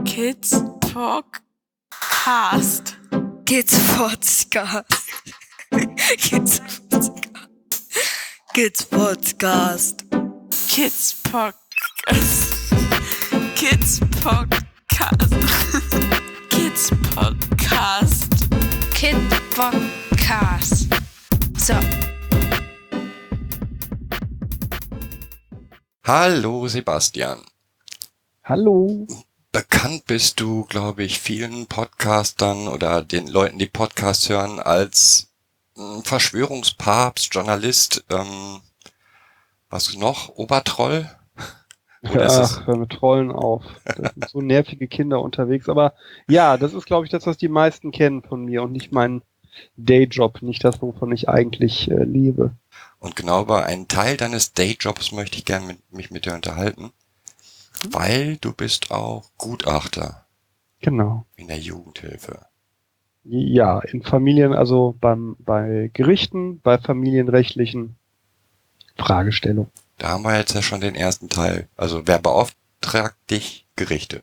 [0.04, 1.74] Kids Podcast.
[3.44, 4.84] Kids Podcast.
[6.16, 7.24] Kids Podcast.
[8.54, 10.04] Kids Podcast.
[10.70, 12.50] Kids Podcast.
[13.56, 15.32] Kids Podcast.
[16.50, 18.30] Kids Podcast.
[18.94, 20.88] Kid Podcast.
[21.58, 21.74] So.
[26.02, 27.44] Hallo Sebastian.
[28.42, 29.06] Hallo.
[29.52, 35.32] Bekannt bist du, glaube ich, vielen Podcastern oder den Leuten, die Podcasts hören, als
[35.76, 38.60] mh, Verschwörungspapst, Journalist, ähm,
[39.68, 40.28] was noch?
[40.30, 41.10] Obertroll?
[42.02, 43.64] Oder Ach, hör mit Trollen auf.
[43.84, 45.68] Da sind so nervige Kinder unterwegs.
[45.68, 45.94] Aber
[46.28, 49.22] ja, das ist, glaube ich, das, was die meisten kennen von mir und nicht mein
[49.76, 52.52] Dayjob, nicht das, wovon ich eigentlich äh, lebe.
[52.98, 56.92] Und genau über einen Teil deines Dayjobs möchte ich gerne mit, mich mit dir unterhalten,
[57.90, 60.26] weil du bist auch Gutachter
[60.80, 61.26] Genau.
[61.36, 62.46] in der Jugendhilfe.
[63.24, 67.96] Ja, in Familien, also beim, bei Gerichten, bei familienrechtlichen
[68.96, 69.70] Fragestellungen.
[69.98, 71.68] Da haben wir jetzt ja schon den ersten Teil.
[71.76, 73.66] Also wer beauftragt dich?
[73.76, 74.22] Gerichte.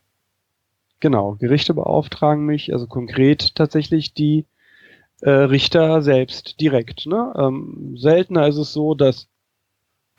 [1.00, 4.46] Genau, Gerichte beauftragen mich, also konkret tatsächlich die
[5.22, 7.06] äh, Richter selbst direkt.
[7.08, 7.34] Ne?
[7.38, 9.28] Ähm, seltener ist es so, dass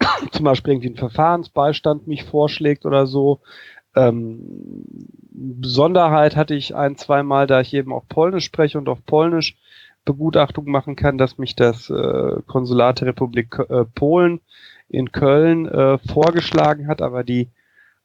[0.33, 3.41] zum Beispiel irgendwie ein Verfahrensbeistand mich vorschlägt oder so.
[3.95, 4.85] Ähm,
[5.31, 9.57] Besonderheit hatte ich ein, zweimal, da ich eben auch Polnisch spreche und auf Polnisch
[10.05, 14.41] Begutachtung machen kann, dass mich das äh, Konsulat der Republik äh, Polen
[14.89, 17.51] in Köln äh, vorgeschlagen hat, aber die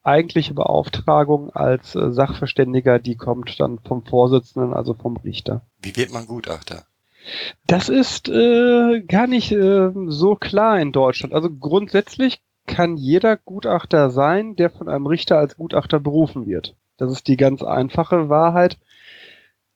[0.04, 5.62] eigentliche Beauftragung als äh, Sachverständiger, die kommt dann vom Vorsitzenden, also vom Richter.
[5.82, 6.84] Wie wird man Gutachter?
[7.68, 11.34] Das ist äh, gar nicht äh, so klar in Deutschland.
[11.34, 16.76] Also grundsätzlich kann jeder Gutachter sein, der von einem Richter als Gutachter berufen wird.
[16.98, 18.78] Das ist die ganz einfache Wahrheit.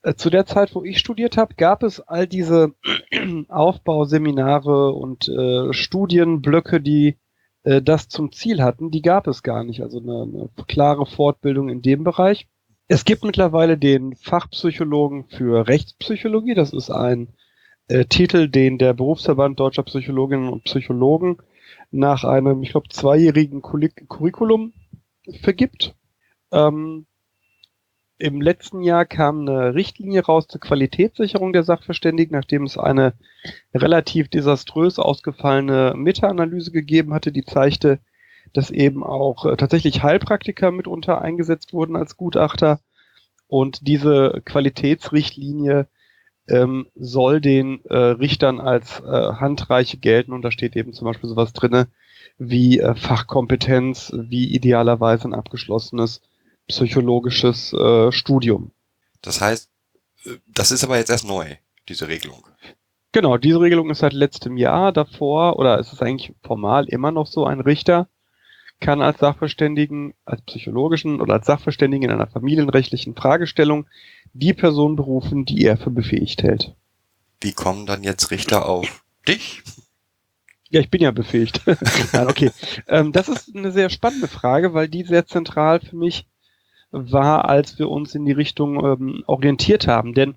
[0.03, 2.73] Äh, Zu der Zeit, wo ich studiert habe, gab es all diese
[3.49, 7.17] Aufbauseminare und äh, Studienblöcke, die
[7.63, 8.91] äh, das zum Ziel hatten.
[8.91, 9.81] Die gab es gar nicht.
[9.81, 12.47] Also eine, eine klare Fortbildung in dem Bereich.
[12.87, 16.53] Es gibt mittlerweile den Fachpsychologen für Rechtspsychologie.
[16.53, 17.33] Das ist ein
[17.87, 21.37] äh, Titel, den der Berufsverband deutscher Psychologinnen und Psychologen
[21.91, 24.73] nach einem, ich glaube, zweijährigen Curric- Curriculum
[25.41, 25.95] vergibt.
[26.51, 27.05] Ähm,
[28.17, 33.13] Im letzten Jahr kam eine Richtlinie raus zur Qualitätssicherung der Sachverständigen, nachdem es eine
[33.73, 37.99] relativ desaströs ausgefallene Meta-Analyse gegeben hatte, die zeigte,
[38.53, 42.79] dass eben auch äh, tatsächlich Heilpraktiker mitunter eingesetzt wurden als Gutachter.
[43.47, 45.87] Und diese Qualitätsrichtlinie
[46.47, 50.33] ähm, soll den äh, Richtern als äh, Handreiche gelten.
[50.33, 51.87] Und da steht eben zum Beispiel sowas drinne
[52.37, 56.21] wie äh, Fachkompetenz, wie idealerweise ein abgeschlossenes
[56.67, 58.71] psychologisches äh, Studium.
[59.21, 59.69] Das heißt,
[60.25, 61.55] äh, das ist aber jetzt erst neu,
[61.89, 62.45] diese Regelung.
[63.11, 67.25] Genau, diese Regelung ist seit letztem Jahr davor, oder es ist eigentlich formal immer noch
[67.25, 68.07] so, ein Richter
[68.79, 73.87] kann als Sachverständigen, als psychologischen oder als Sachverständigen in einer familienrechtlichen Fragestellung
[74.33, 76.75] die Person berufen, die er für befähigt hält.
[77.41, 79.63] Wie kommen dann jetzt Richter auf dich?
[80.69, 81.61] Ja, ich bin ja befähigt.
[82.13, 82.51] Nein, okay.
[82.87, 86.27] Ähm, das ist eine sehr spannende Frage, weil die sehr zentral für mich
[86.91, 90.13] war, als wir uns in die Richtung ähm, orientiert haben.
[90.13, 90.35] Denn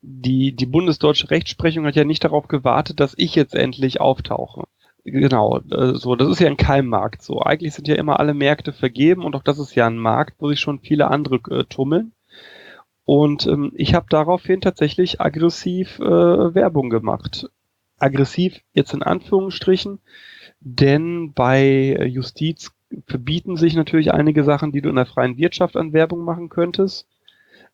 [0.00, 4.64] die, die bundesdeutsche Rechtsprechung hat ja nicht darauf gewartet, dass ich jetzt endlich auftauche.
[5.08, 7.22] Genau, äh, so, das ist ja ein Keimmarkt.
[7.22, 10.34] So, eigentlich sind ja immer alle Märkte vergeben und auch das ist ja ein Markt,
[10.40, 12.12] wo sich schon viele andere äh, tummeln.
[13.04, 17.48] Und ähm, ich habe daraufhin tatsächlich aggressiv äh, Werbung gemacht.
[17.98, 20.00] Aggressiv jetzt in Anführungsstrichen,
[20.60, 22.72] denn bei Justiz
[23.06, 27.06] verbieten sich natürlich einige Sachen, die du in der freien Wirtschaft an Werbung machen könntest.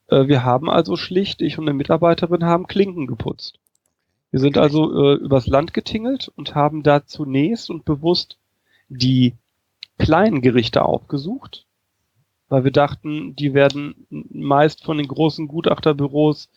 [0.08, 3.61] Äh, wir haben also schlicht, ich und eine Mitarbeiterin haben Klinken geputzt.
[4.32, 8.38] Wir sind also äh, übers Land getingelt und haben da zunächst und bewusst
[8.88, 9.34] die
[9.98, 11.66] kleinen Gerichte aufgesucht,
[12.48, 16.48] weil wir dachten, die werden meist von den großen Gutachterbüros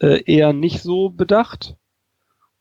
[0.00, 1.76] äh, eher nicht so bedacht.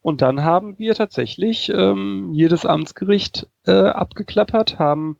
[0.01, 5.17] Und dann haben wir tatsächlich ähm, jedes Amtsgericht äh, abgeklappert, haben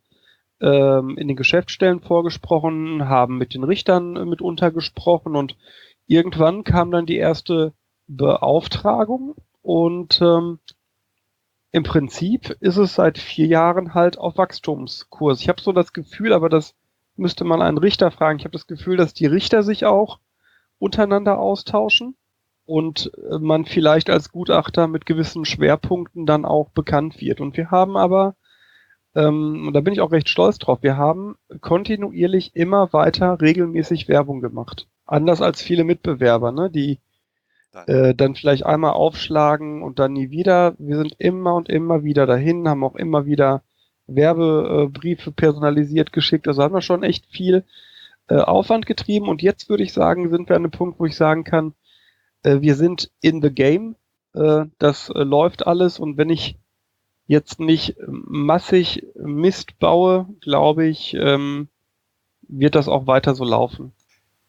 [0.62, 5.58] ähm, in den Geschäftsstellen vorgesprochen, haben mit den Richtern äh, mitunter gesprochen und
[6.08, 7.74] irgendwann kam dann die erste
[8.16, 10.60] Beauftragung und ähm,
[11.72, 15.42] im Prinzip ist es seit vier Jahren halt auf Wachstumskurs.
[15.42, 16.76] Ich habe so das Gefühl, aber das
[17.16, 18.40] müsste man einen Richter fragen.
[18.40, 20.20] Ich habe das Gefühl, dass die Richter sich auch
[20.78, 22.16] untereinander austauschen
[22.66, 27.42] und äh, man vielleicht als Gutachter mit gewissen Schwerpunkten dann auch bekannt wird.
[27.42, 28.36] Und wir haben aber
[29.16, 34.08] ähm, und da bin ich auch recht stolz drauf, wir haben kontinuierlich immer weiter regelmäßig
[34.08, 34.88] Werbung gemacht.
[35.06, 37.00] Anders als viele Mitbewerber, ne, die
[37.88, 40.76] äh, dann vielleicht einmal aufschlagen und dann nie wieder.
[40.78, 43.64] Wir sind immer und immer wieder dahin, haben auch immer wieder
[44.08, 46.48] Werbebriefe personalisiert geschickt.
[46.48, 47.64] Also haben wir schon echt viel
[48.28, 49.28] äh, Aufwand getrieben.
[49.28, 51.74] Und jetzt würde ich sagen, sind wir an einem Punkt, wo ich sagen kann,
[52.44, 53.96] äh, wir sind in the game.
[54.34, 56.00] Äh, das läuft alles.
[56.00, 56.58] Und wenn ich
[57.26, 61.70] jetzt nicht massig Mist baue, glaube ich, ähm,
[62.42, 63.94] wird das auch weiter so laufen.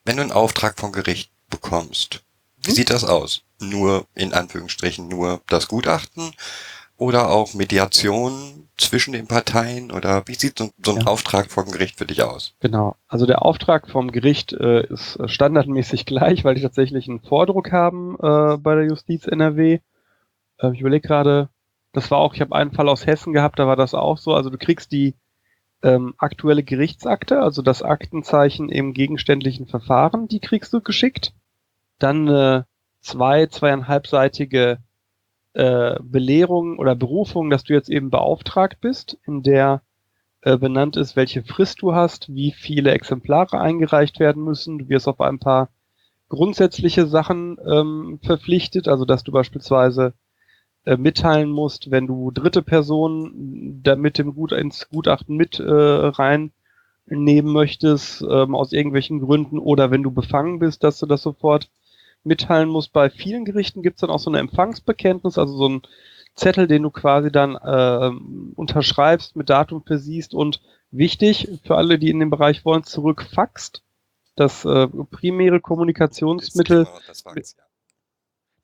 [0.04, 2.23] wenn du einen Auftrag vom Gericht bekommst?
[2.72, 3.42] Sieht das aus?
[3.60, 6.32] Nur, in Anführungsstrichen, nur das Gutachten
[6.96, 11.06] oder auch Mediation zwischen den Parteien oder wie sieht so, so ein Ja.
[11.06, 12.54] Auftrag vom Gericht für dich aus?
[12.60, 12.96] Genau.
[13.08, 17.72] Also der Auftrag vom Gericht äh, ist äh, standardmäßig gleich, weil die tatsächlich einen Vordruck
[17.72, 19.80] haben äh, bei der Justiz NRW.
[20.58, 21.48] Äh, ich überlege gerade,
[21.92, 24.34] das war auch, ich habe einen Fall aus Hessen gehabt, da war das auch so.
[24.34, 25.14] Also du kriegst die
[25.82, 31.32] ähm, aktuelle Gerichtsakte, also das Aktenzeichen im gegenständlichen Verfahren, die kriegst du geschickt.
[31.98, 32.62] Dann äh,
[33.00, 34.78] zwei, zweieinhalbseitige
[35.54, 39.82] äh, Belehrung oder Berufung, dass du jetzt eben beauftragt bist, in der
[40.42, 44.78] äh, benannt ist, welche Frist du hast, wie viele Exemplare eingereicht werden müssen.
[44.78, 45.70] Du wirst auf ein paar
[46.28, 50.14] grundsätzliche Sachen ähm, verpflichtet, also dass du beispielsweise
[50.84, 55.64] äh, mitteilen musst, wenn du dritte Personen da mit dem Gut ins Gutachten mit äh,
[55.64, 61.70] reinnehmen möchtest, ähm, aus irgendwelchen Gründen, oder wenn du befangen bist, dass du das sofort
[62.24, 62.92] mitteilen musst.
[62.92, 65.82] Bei vielen Gerichten gibt's dann auch so eine Empfangsbekenntnis, also so ein
[66.34, 70.60] Zettel, den du quasi dann ähm, unterschreibst, mit Datum versiehst und
[70.90, 73.82] wichtig für alle, die in dem Bereich wollen, zurückfaxt.
[74.36, 77.64] Das äh, primäre Kommunikationsmittel Genau, das war's, ja.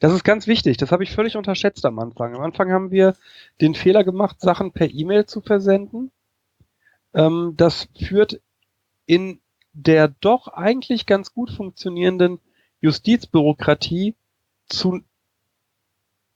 [0.01, 0.79] das ist ganz wichtig.
[0.79, 2.35] Das habe ich völlig unterschätzt am Anfang.
[2.35, 3.15] Am Anfang haben wir
[3.61, 6.11] den Fehler gemacht, Sachen per E-Mail zu versenden.
[7.15, 8.41] Ähm, das führt
[9.07, 9.41] in
[9.73, 12.41] der doch eigentlich ganz gut funktionierenden
[12.81, 14.15] Justizbürokratie
[14.69, 15.01] zu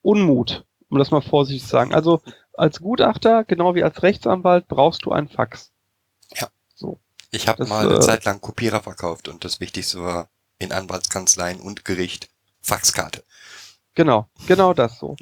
[0.02, 1.94] Unmut, um das mal vorsichtig zu sagen.
[1.94, 2.20] Also
[2.52, 5.74] als Gutachter, genau wie als Rechtsanwalt, brauchst du ein Fax.
[7.34, 11.60] Ich habe mal eine äh, Zeit lang Kopierer verkauft und das Wichtigste war in Anwaltskanzleien
[11.60, 12.30] und Gericht
[12.60, 13.24] Faxkarte.
[13.94, 15.16] Genau, genau das so.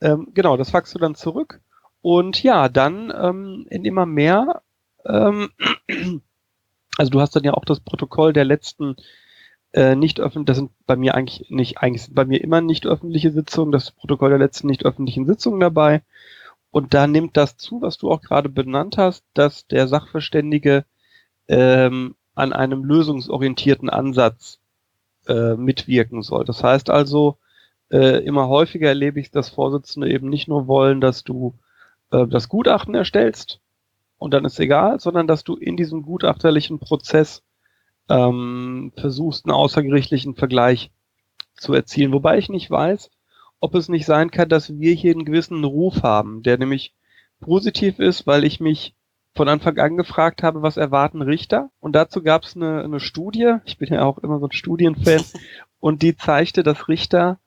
[0.00, 1.60] Ähm, genau, das faxst du dann zurück.
[2.02, 4.62] Und ja, dann ähm, in immer mehr,
[5.06, 5.50] ähm,
[6.98, 8.96] also du hast dann ja auch das Protokoll der letzten
[9.74, 12.86] äh, nicht öffentlich, das sind bei mir eigentlich nicht, eigentlich sind bei mir immer nicht
[12.86, 16.02] öffentliche Sitzungen, das Protokoll der letzten nicht öffentlichen Sitzungen dabei.
[16.70, 20.84] Und da nimmt das zu, was du auch gerade benannt hast, dass der Sachverständige
[21.48, 24.60] ähm, an einem lösungsorientierten Ansatz
[25.26, 26.44] äh, mitwirken soll.
[26.44, 27.38] Das heißt also,
[27.90, 31.54] äh, immer häufiger erlebe ich, dass Vorsitzende eben nicht nur wollen, dass du
[32.10, 33.60] äh, das Gutachten erstellst
[34.18, 37.42] und dann ist egal, sondern dass du in diesem gutachterlichen Prozess
[38.08, 40.90] ähm, versuchst, einen außergerichtlichen Vergleich
[41.56, 42.12] zu erzielen.
[42.12, 43.10] Wobei ich nicht weiß,
[43.60, 46.92] ob es nicht sein kann, dass wir hier einen gewissen Ruf haben, der nämlich
[47.40, 48.94] positiv ist, weil ich mich
[49.34, 51.70] von Anfang an gefragt habe, was erwarten Richter?
[51.80, 55.22] Und dazu gab es eine, eine Studie, ich bin ja auch immer so ein Studienfan,
[55.80, 57.38] und die zeigte, dass Richter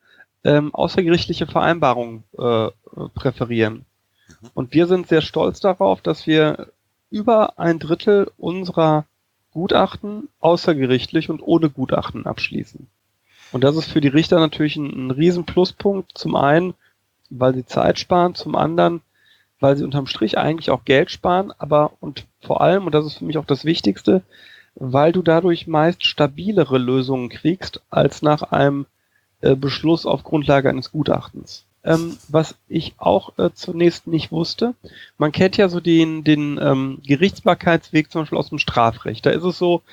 [0.43, 2.69] ähm, außergerichtliche Vereinbarungen äh,
[3.15, 3.85] präferieren.
[4.53, 6.71] Und wir sind sehr stolz darauf, dass wir
[7.09, 9.05] über ein Drittel unserer
[9.57, 12.85] Gutachten außergerichtlich und ohne Gutachten abschließen.
[13.51, 16.15] Und das ist für die Richter natürlich ein, ein riesen Pluspunkt.
[16.15, 16.75] Zum einen,
[17.31, 19.01] weil sie Zeit sparen, zum anderen,
[19.59, 23.15] weil sie unterm Strich eigentlich auch Geld sparen, aber und vor allem, und das ist
[23.15, 24.21] für mich auch das Wichtigste,
[24.75, 28.85] weil du dadurch meist stabilere Lösungen kriegst, als nach einem
[29.41, 31.65] äh, Beschluss auf Grundlage eines Gutachtens.
[31.87, 34.75] Ähm, was ich auch äh, zunächst nicht wusste,
[35.17, 39.25] man kennt ja so den, den ähm, Gerichtsbarkeitsweg zum Beispiel aus dem Strafrecht.
[39.25, 39.83] Da ist es so,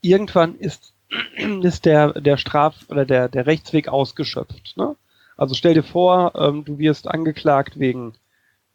[0.00, 0.94] irgendwann ist,
[1.62, 4.78] ist der, der Straf- oder der, der Rechtsweg ausgeschöpft.
[4.78, 4.96] Ne?
[5.36, 8.14] Also stell dir vor, ähm, du wirst angeklagt wegen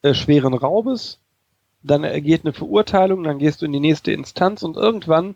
[0.04, 1.18] äh, schweren Raubes,
[1.82, 5.34] dann ergeht eine Verurteilung, dann gehst du in die nächste Instanz und irgendwann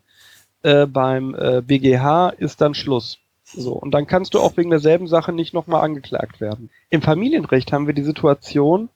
[0.62, 3.18] äh, beim äh, BGH ist dann Schluss.
[3.56, 6.70] So, und dann kannst du auch wegen derselben Sache nicht nochmal angeklagt werden.
[6.90, 8.90] Im Familienrecht haben wir die Situation,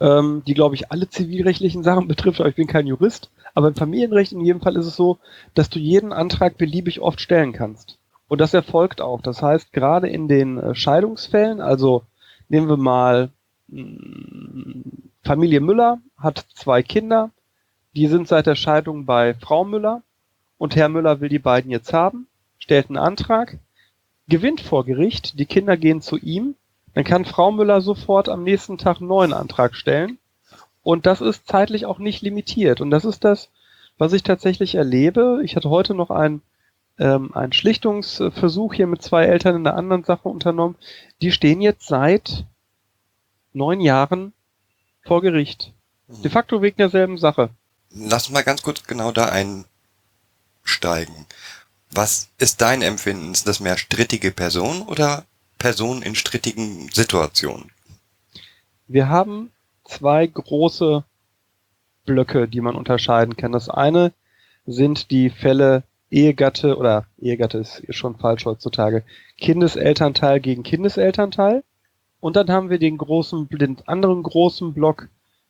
[0.00, 3.74] ähm, die, glaube ich, alle zivilrechtlichen Sachen betrifft, aber ich bin kein Jurist, aber im
[3.74, 5.18] Familienrecht in jedem Fall ist es so,
[5.54, 7.98] dass du jeden Antrag beliebig oft stellen kannst.
[8.28, 9.22] Und das erfolgt auch.
[9.22, 12.04] Das heißt, gerade in den äh, Scheidungsfällen, also
[12.48, 13.30] nehmen wir mal
[13.68, 14.82] mh,
[15.22, 17.30] Familie Müller hat zwei Kinder,
[17.96, 20.02] die sind seit der Scheidung bei Frau Müller
[20.56, 22.28] und Herr Müller will die beiden jetzt haben,
[22.58, 23.58] stellt einen Antrag,
[24.28, 26.54] gewinnt vor Gericht, die Kinder gehen zu ihm,
[26.94, 30.18] dann kann Frau Müller sofort am nächsten Tag einen neuen Antrag stellen
[30.82, 32.80] Und das ist zeitlich auch nicht limitiert.
[32.80, 33.50] Und das ist das,
[33.98, 35.40] was ich tatsächlich erlebe.
[35.44, 36.42] Ich hatte heute noch einen,
[36.98, 40.76] ähm, einen Schlichtungsversuch hier mit zwei Eltern in einer anderen Sache unternommen.
[41.20, 42.44] Die stehen jetzt seit
[43.52, 44.32] neun Jahren
[45.02, 45.72] vor Gericht.
[46.08, 47.50] De facto wegen derselben Sache.
[47.90, 49.26] Lass uns mal ganz kurz genau da
[50.64, 51.26] einsteigen.
[51.90, 53.32] Was ist dein Empfinden?
[53.32, 55.24] Ist das mehr strittige Personen oder
[55.58, 57.70] Personen in strittigen Situationen?
[58.86, 59.50] Wir haben
[59.84, 61.04] zwei große
[62.04, 63.52] Blöcke, die man unterscheiden kann.
[63.52, 64.12] Das eine
[64.66, 69.04] sind die Fälle Ehegatte oder Ehegatte ist schon falsch heutzutage.
[69.36, 71.64] Kindeselternteil gegen Kindeselternteil.
[72.20, 75.08] Und dann haben wir den großen, den anderen großen Block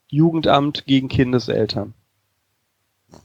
[0.08, 1.94] Jugendamt gegen Kindeseltern.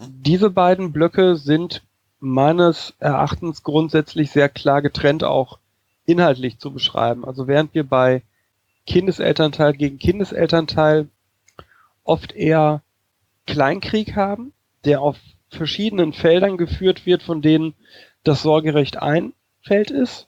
[0.07, 1.81] Diese beiden Blöcke sind
[2.23, 5.59] meines Erachtens grundsätzlich sehr klar getrennt auch
[6.05, 7.25] inhaltlich zu beschreiben.
[7.25, 8.23] Also während wir bei
[8.87, 11.09] Kindeselternteil gegen Kindeselternteil
[12.03, 12.81] oft eher
[13.45, 14.53] Kleinkrieg haben,
[14.85, 15.17] der auf
[15.49, 17.73] verschiedenen Feldern geführt wird, von denen
[18.23, 20.27] das Sorgerecht ein Feld ist,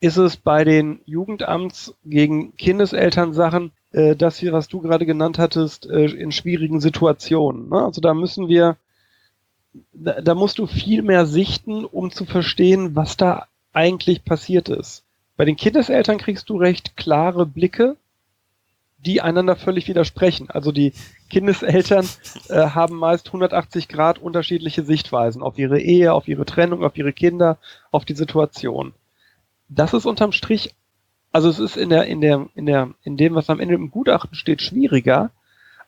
[0.00, 5.88] ist es bei den Jugendamts gegen Kindeselternsachen äh, das hier, was du gerade genannt hattest,
[5.88, 7.70] äh, in schwierigen Situationen.
[7.70, 7.82] Ne?
[7.82, 8.76] Also da müssen wir,
[9.92, 15.04] da, da musst du viel mehr sichten, um zu verstehen, was da eigentlich passiert ist.
[15.36, 17.96] Bei den Kindeseltern kriegst du recht klare Blicke,
[18.98, 20.50] die einander völlig widersprechen.
[20.50, 20.92] Also die
[21.30, 22.06] Kindeseltern
[22.48, 27.12] äh, haben meist 180 Grad unterschiedliche Sichtweisen auf ihre Ehe, auf ihre Trennung, auf ihre
[27.12, 27.58] Kinder,
[27.90, 28.92] auf die Situation.
[29.68, 30.74] Das ist unterm Strich,
[31.32, 33.90] also es ist in der, in der, in der, in dem, was am Ende im
[33.90, 35.30] Gutachten steht, schwieriger,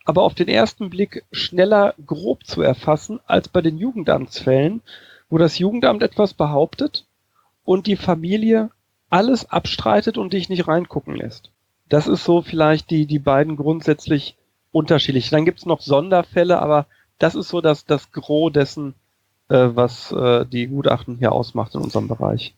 [0.04, 4.82] aber auf den ersten Blick schneller grob zu erfassen als bei den Jugendamtsfällen,
[5.30, 7.06] wo das Jugendamt etwas behauptet
[7.64, 8.70] und die Familie
[9.10, 11.50] alles abstreitet und dich nicht reingucken lässt.
[11.88, 14.36] Das ist so vielleicht die, die beiden grundsätzlich
[14.72, 15.30] unterschiedlich.
[15.30, 16.86] Dann gibt's noch Sonderfälle, aber
[17.18, 18.94] das ist so das, das Gros dessen,
[19.48, 22.54] äh, was äh, die Gutachten hier ausmacht in unserem Bereich.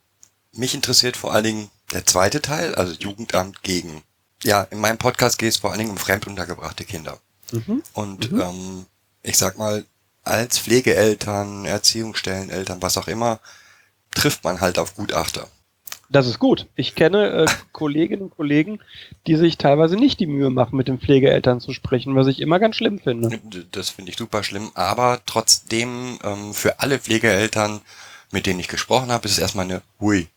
[0.52, 4.02] Mich interessiert vor allen Dingen der zweite Teil, also Jugendamt gegen.
[4.44, 7.18] Ja, in meinem Podcast geht es vor allen Dingen um fremduntergebrachte Kinder.
[7.54, 7.82] Mhm.
[7.92, 8.40] Und Mhm.
[8.40, 8.86] ähm,
[9.22, 9.84] ich sag mal,
[10.22, 13.40] als Pflegeeltern, Erziehungsstelleneltern, was auch immer,
[14.14, 15.48] trifft man halt auf Gutachter.
[16.10, 16.66] Das ist gut.
[16.76, 18.78] Ich kenne äh, Kolleginnen und Kollegen,
[19.26, 22.58] die sich teilweise nicht die Mühe machen, mit den Pflegeeltern zu sprechen, was ich immer
[22.60, 23.40] ganz schlimm finde.
[23.72, 27.80] Das finde ich super schlimm, aber trotzdem ähm, für alle Pflegeeltern,
[28.30, 30.28] mit denen ich gesprochen habe, ist es erstmal eine hui,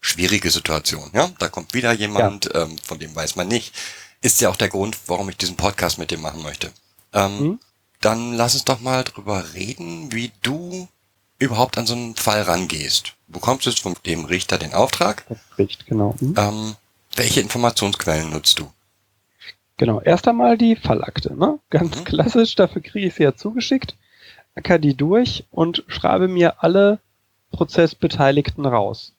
[0.00, 1.10] schwierige Situation.
[1.12, 3.74] Ja, da kommt wieder jemand, ähm, von dem weiß man nicht.
[4.20, 6.70] Ist ja auch der Grund, warum ich diesen Podcast mit dem machen möchte.
[7.12, 7.60] Ähm, Mhm.
[8.00, 10.86] Dann lass uns doch mal drüber reden, wie du
[11.40, 13.14] überhaupt an so einen Fall rangehst.
[13.26, 15.24] Du bekommst jetzt von dem Richter den Auftrag.
[15.28, 16.14] Das spricht, genau.
[16.20, 16.34] Mhm.
[16.36, 16.76] Ähm,
[17.16, 18.70] welche Informationsquellen nutzt du?
[19.78, 21.58] Genau, erst einmal die Fallakte, ne?
[21.70, 22.04] Ganz Mhm.
[22.04, 23.96] klassisch, dafür kriege ich sie ja zugeschickt,
[24.54, 27.00] acker die durch und schreibe mir alle
[27.50, 29.12] Prozessbeteiligten raus.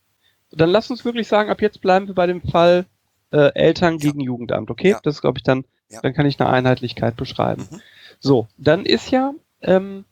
[0.52, 2.86] Dann lass uns wirklich sagen, ab jetzt bleiben wir bei dem Fall
[3.32, 4.10] äh, Eltern Ja.
[4.10, 4.92] gegen Jugendamt, okay?
[4.92, 5.00] Ja.
[5.04, 6.02] Das glaube ich, dann, Ja.
[6.02, 7.68] dann kann ich eine Einheitlichkeit beschreiben.
[7.72, 7.82] Mhm.
[8.20, 10.06] So, dann ist ja ähm,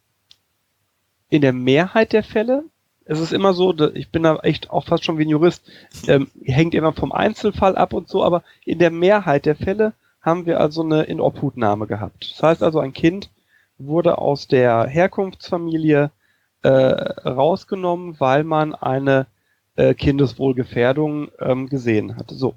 [1.30, 2.64] in der Mehrheit der Fälle,
[3.06, 5.64] es ist immer so, ich bin da echt auch fast schon wie ein Jurist,
[6.08, 10.46] ähm, hängt immer vom Einzelfall ab und so, aber in der Mehrheit der Fälle haben
[10.46, 12.32] wir also eine Inobhutnahme gehabt.
[12.34, 13.30] Das heißt also, ein Kind
[13.78, 16.12] wurde aus der Herkunftsfamilie
[16.64, 19.28] äh, rausgenommen, weil man eine
[19.76, 22.32] äh, Kindeswohlgefährdung ähm, gesehen hat.
[22.32, 22.56] So.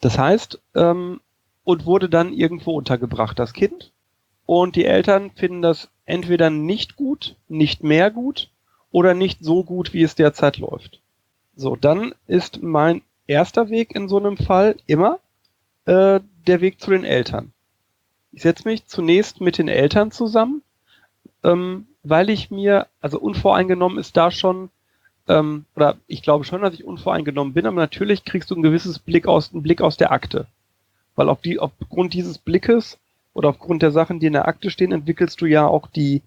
[0.00, 1.20] Das heißt, ähm,
[1.64, 3.92] und wurde dann irgendwo untergebracht, das Kind.
[4.46, 8.50] Und die Eltern finden das entweder nicht gut, nicht mehr gut
[8.92, 11.00] oder nicht so gut, wie es derzeit läuft.
[11.56, 15.18] So, dann ist mein erster Weg in so einem Fall immer
[15.86, 17.52] äh, der Weg zu den Eltern.
[18.32, 20.62] Ich setze mich zunächst mit den Eltern zusammen,
[21.42, 24.70] ähm, weil ich mir, also unvoreingenommen ist da schon,
[25.28, 28.98] ähm, oder ich glaube schon, dass ich unvoreingenommen bin, aber natürlich kriegst du ein gewisses
[28.98, 30.46] Blick aus, einen Blick aus der Akte.
[31.14, 32.98] Weil auf die, aufgrund dieses Blickes
[33.34, 36.22] oder aufgrund der Sachen, die in der Akte stehen, entwickelst du ja auch die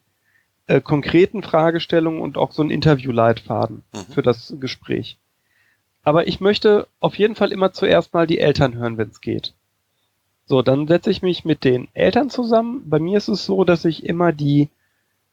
[0.68, 4.14] äh, konkreten Fragestellungen und auch so einen Interviewleitfaden Mhm.
[4.14, 5.18] für das Gespräch.
[6.04, 9.54] Aber ich möchte auf jeden Fall immer zuerst mal die Eltern hören, wenn es geht.
[10.46, 12.90] So, dann setze ich mich mit den Eltern zusammen.
[12.90, 14.70] Bei mir ist es so, dass ich immer die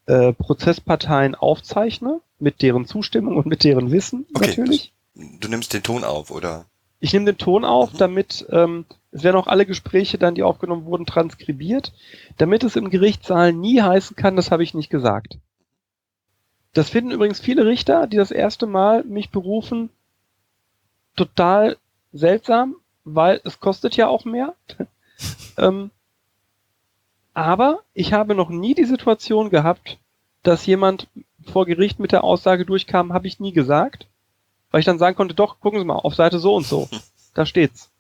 [0.06, 4.92] äh, Prozessparteien aufzeichne, mit deren Zustimmung und mit deren Wissen Okay, natürlich.
[5.14, 6.66] Du nimmst den Ton auf, oder?
[7.00, 7.98] Ich nehme den Ton auf, Mhm.
[7.98, 11.92] damit ähm, es werden auch alle Gespräche dann, die aufgenommen wurden, transkribiert,
[12.36, 15.38] damit es im Gerichtssaal nie heißen kann, das habe ich nicht gesagt.
[16.74, 19.88] Das finden übrigens viele Richter, die das erste Mal mich berufen,
[21.16, 21.78] total
[22.12, 24.54] seltsam, weil es kostet ja auch mehr.
[25.56, 25.90] ähm,
[27.36, 29.98] Aber ich habe noch nie die Situation gehabt,
[30.42, 31.06] dass jemand
[31.44, 34.06] vor Gericht mit der Aussage durchkam, habe ich nie gesagt.
[34.70, 36.88] Weil ich dann sagen konnte, doch, gucken Sie mal, auf Seite so und so.
[37.34, 37.90] Da steht's.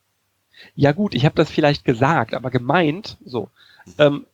[0.74, 3.50] Ja gut, ich habe das vielleicht gesagt, aber gemeint, so,
[3.98, 4.24] ähm,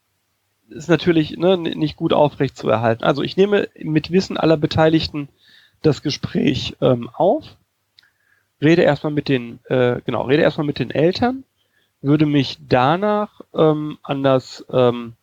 [0.69, 3.03] ist natürlich ne, nicht gut aufrecht zu erhalten.
[3.03, 5.29] Also ich nehme mit Wissen aller Beteiligten
[5.83, 7.57] das Gespräch ähm, auf,
[8.61, 11.43] rede erstmal mit den, äh, genau, rede erstmal mit den Eltern,
[12.03, 15.15] würde mich danach ähm, an das, ähm,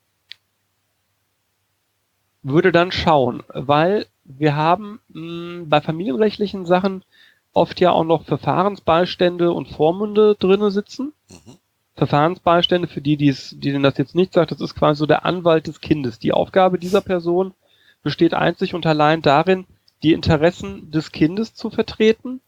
[2.41, 7.03] würde dann schauen, weil wir haben mh, bei familienrechtlichen Sachen
[7.53, 11.13] oft ja auch noch Verfahrensbeistände und Vormunde drinne sitzen.
[11.29, 11.57] Mhm.
[11.95, 15.25] Verfahrensbeistände, für die, die's, die denen das jetzt nicht sagt, das ist quasi so der
[15.25, 16.17] Anwalt des Kindes.
[16.17, 17.53] Die Aufgabe dieser Person
[18.03, 19.65] besteht einzig und allein darin,
[20.01, 22.39] die Interessen des Kindes zu vertreten,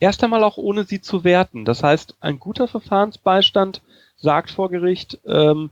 [0.00, 1.64] erst einmal auch ohne sie zu werten.
[1.64, 3.82] Das heißt, ein guter Verfahrensbeistand
[4.16, 5.70] sagt vor Gericht ähm,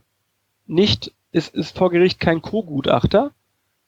[0.67, 3.31] nicht, es ist vor Gericht kein Co-Gutachter,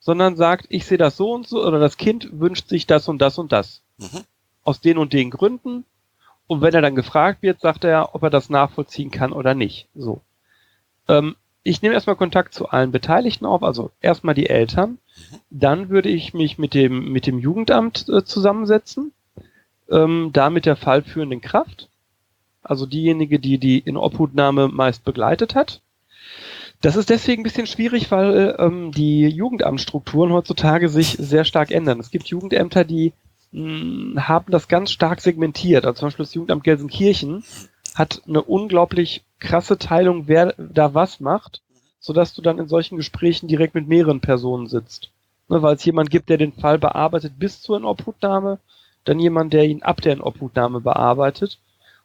[0.00, 3.18] sondern sagt, ich sehe das so und so, oder das Kind wünscht sich das und
[3.18, 3.82] das und das.
[3.98, 4.24] Mhm.
[4.62, 5.84] Aus den und den Gründen.
[6.46, 9.88] Und wenn er dann gefragt wird, sagt er, ob er das nachvollziehen kann oder nicht.
[9.94, 10.20] So.
[11.08, 14.98] Ähm, ich nehme erstmal Kontakt zu allen Beteiligten auf, also erstmal die Eltern.
[15.50, 19.12] Dann würde ich mich mit dem, mit dem Jugendamt äh, zusammensetzen,
[19.90, 21.88] ähm, da mit der fallführenden Kraft,
[22.62, 25.80] also diejenige, die die in Obhutnahme meist begleitet hat.
[26.80, 31.98] Das ist deswegen ein bisschen schwierig, weil ähm, die Jugendamtsstrukturen heutzutage sich sehr stark ändern.
[31.98, 33.12] Es gibt Jugendämter, die
[33.50, 35.84] mh, haben das ganz stark segmentiert.
[35.84, 37.42] Also zum Beispiel das Jugendamt Gelsenkirchen
[37.96, 41.62] hat eine unglaublich krasse Teilung, wer da was macht,
[41.98, 45.10] sodass du dann in solchen Gesprächen direkt mit mehreren Personen sitzt.
[45.48, 48.58] Ne, weil es jemand gibt, der den Fall bearbeitet bis zur Inobhutnahme,
[49.04, 51.60] dann jemand, der ihn ab der Inobhutnahme bearbeitet.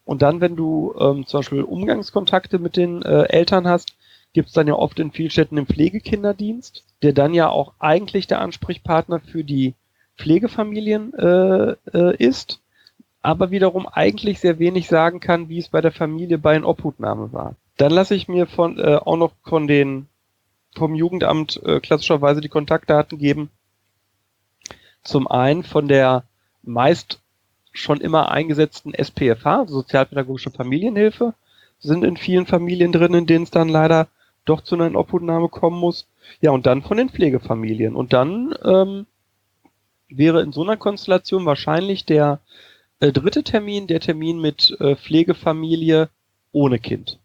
[0.06, 3.96] Und dann, wenn du ähm, zum Beispiel Umgangskontakte mit den äh, Eltern hast,
[4.34, 8.28] gibt es dann ja oft in vielen Städten den Pflegekinderdienst, der dann ja auch eigentlich
[8.28, 9.76] der Ansprechpartner für die
[10.18, 12.62] Pflegefamilien äh, äh, ist,
[13.22, 17.32] aber wiederum eigentlich sehr wenig sagen kann, wie es bei der Familie bei einer Obhutnahme
[17.32, 17.56] war.
[17.78, 20.08] Dann lasse ich mir von äh, auch noch von den
[20.76, 23.50] vom Jugendamt äh, klassischerweise die Kontaktdaten geben.
[25.04, 26.26] Zum einen von der
[26.64, 27.20] meist
[27.72, 31.34] schon immer eingesetzten SPFH, Sozialpädagogische Familienhilfe,
[31.80, 34.08] sind in vielen Familien drin, in denen es dann leider
[34.46, 36.08] doch zu einer Obhutnahme kommen muss.
[36.42, 37.96] Ja, und dann von den Pflegefamilien.
[37.96, 39.06] Und dann ähm,
[40.10, 42.40] wäre in so einer Konstellation wahrscheinlich der
[43.00, 46.10] äh, dritte Termin der Termin mit äh, Pflegefamilie
[46.52, 47.20] ohne Kind.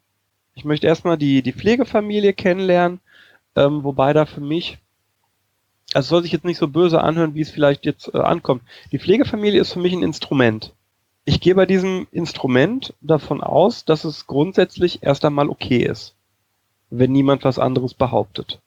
[0.55, 3.01] Ich möchte erstmal die, die Pflegefamilie kennenlernen,
[3.55, 4.79] ähm, wobei da für mich,
[5.95, 8.63] also soll sich jetzt nicht so böse anhören, wie es vielleicht jetzt äh, ankommt.
[8.93, 10.75] Die Pflegefamilie ist für mich ein Instrument.
[11.25, 16.15] Ich gehe bei diesem Instrument davon aus, dass es grundsätzlich erst einmal okay ist,
[16.91, 18.61] wenn niemand was anderes behauptet.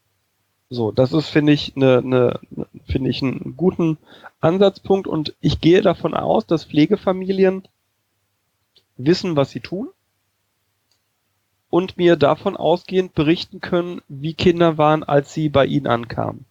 [0.70, 2.40] So, das ist, finde ich, eine, eine,
[2.86, 3.98] finde ich, einen guten
[4.40, 7.68] Ansatzpunkt und ich gehe davon aus, dass Pflegefamilien
[8.96, 9.90] wissen, was sie tun
[11.70, 16.46] und mir davon ausgehend berichten können, wie Kinder waren, als sie bei ihnen ankamen.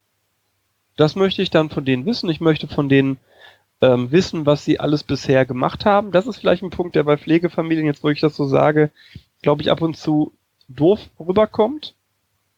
[1.01, 2.29] Das möchte ich dann von denen wissen.
[2.29, 3.17] Ich möchte von denen
[3.81, 6.13] ähm, wissen, was sie alles bisher gemacht haben.
[6.13, 8.91] Das ist vielleicht ein Punkt, der bei Pflegefamilien, jetzt wo ich das so sage,
[9.41, 10.35] glaube ich, ab und zu
[10.69, 11.95] doof rüberkommt.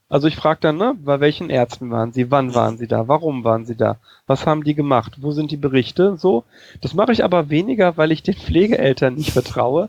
[0.08, 3.44] Also ich frage dann, ne, bei welchen Ärzten waren sie, wann waren sie da, warum
[3.44, 6.42] waren sie da, was haben die gemacht, wo sind die Berichte, so.
[6.80, 9.88] Das mache ich aber weniger, weil ich den Pflegeeltern nicht vertraue,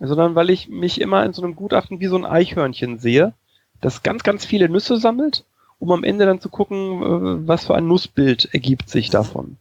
[0.00, 3.34] sondern weil ich mich immer in so einem Gutachten wie so ein Eichhörnchen sehe,
[3.82, 5.44] das ganz, ganz viele Nüsse sammelt,
[5.82, 9.56] um am Ende dann zu gucken, äh, was für ein Nussbild ergibt sich davon.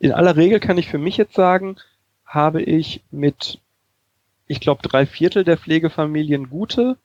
[0.00, 1.76] In aller Regel kann ich für mich jetzt sagen,
[2.26, 3.60] habe ich mit,
[4.48, 6.96] ich glaube, drei Viertel der Pflegefamilien gute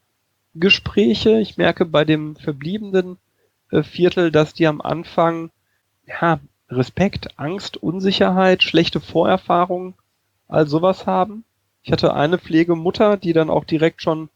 [0.55, 1.39] Gespräche.
[1.39, 3.17] Ich merke bei dem verbliebenen
[3.69, 5.51] äh, Viertel, dass die am Anfang
[6.07, 6.39] ja,
[6.71, 9.93] Respekt, Angst, Unsicherheit, schlechte Vorerfahrungen,
[10.47, 11.43] all sowas haben.
[11.83, 14.29] Ich hatte eine Pflegemutter, die dann auch direkt schon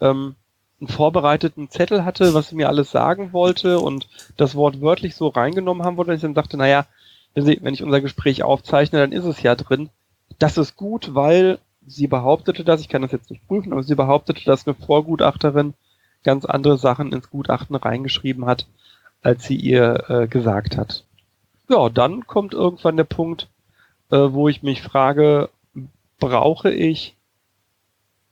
[0.00, 0.36] ähm,
[0.80, 5.28] einen vorbereiteten Zettel hatte, was sie mir alles sagen wollte und das Wort wörtlich so
[5.28, 6.10] reingenommen haben wollte.
[6.10, 6.86] Und ich dann dachte, naja,
[7.34, 9.88] wenn, sie, wenn ich unser Gespräch aufzeichne, dann ist es ja drin.
[10.38, 13.94] Das ist gut, weil sie behauptete das, ich kann das jetzt nicht prüfen, aber sie
[13.94, 15.74] behauptete, dass eine Vorgutachterin
[16.24, 18.66] ganz andere Sachen ins Gutachten reingeschrieben hat,
[19.22, 21.04] als sie ihr äh, gesagt hat.
[21.68, 23.48] Ja, dann kommt irgendwann der Punkt,
[24.10, 25.48] äh, wo ich mich frage,
[26.18, 27.15] brauche ich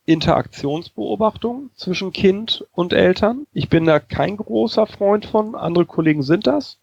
[0.07, 3.47] Interaktionsbeobachtung zwischen Kind und Eltern?
[3.53, 6.79] Ich bin da kein großer Freund von, andere Kollegen sind das.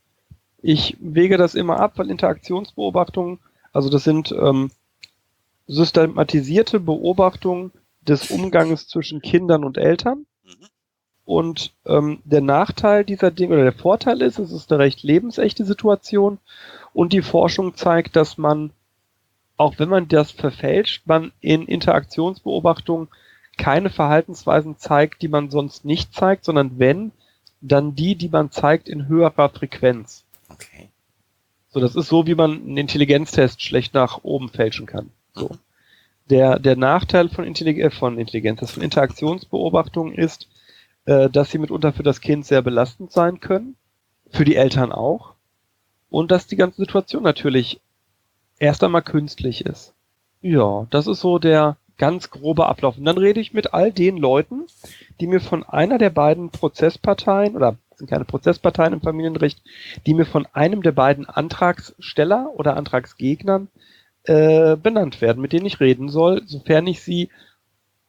[0.62, 3.40] Ich wege das immer ab, weil Interaktionsbeobachtung,
[3.74, 4.72] also das sind ähm,
[5.68, 10.26] systematisierte Beobachtung des Umgangs zwischen Kindern und Eltern.
[10.44, 10.66] Mhm.
[11.26, 15.66] Und ähm, der Nachteil dieser Dinge oder der Vorteil ist, es ist eine recht lebensechte
[15.66, 16.40] Situation
[16.94, 18.72] und die Forschung zeigt, dass man,
[19.62, 23.10] auch wenn man das verfälscht, man in Interaktionsbeobachtungen
[23.60, 27.12] keine Verhaltensweisen zeigt, die man sonst nicht zeigt, sondern wenn,
[27.62, 30.24] dann die, die man zeigt in höherer Frequenz.
[30.50, 30.90] Okay.
[31.70, 35.12] So, das ist so, wie man einen Intelligenztest schlecht nach oben fälschen kann.
[35.36, 35.50] So.
[35.50, 35.58] Mhm.
[36.32, 40.48] Der, der Nachteil von, Intellig äh, von Intelligenz, das von Interaktionsbeobachtungen ist,
[41.06, 43.76] äh, dass sie mitunter für das Kind sehr belastend sein können,
[44.32, 45.36] für die Eltern auch,
[46.10, 47.80] und dass die ganze Situation natürlich
[48.62, 49.94] erst einmal künstlich ist.
[50.42, 52.98] Ja, das ist so der ganz grobe Ablauf.
[52.98, 54.68] Und dann rede ich mit all den Leuten,
[55.20, 59.62] die mir von einer der beiden Prozessparteien, oder sind keine Prozessparteien im Familienrecht,
[60.06, 63.68] die mir von einem der beiden Antragssteller oder Antragsgegnern
[64.24, 67.30] äh, benannt werden, mit denen ich reden soll, sofern ich sie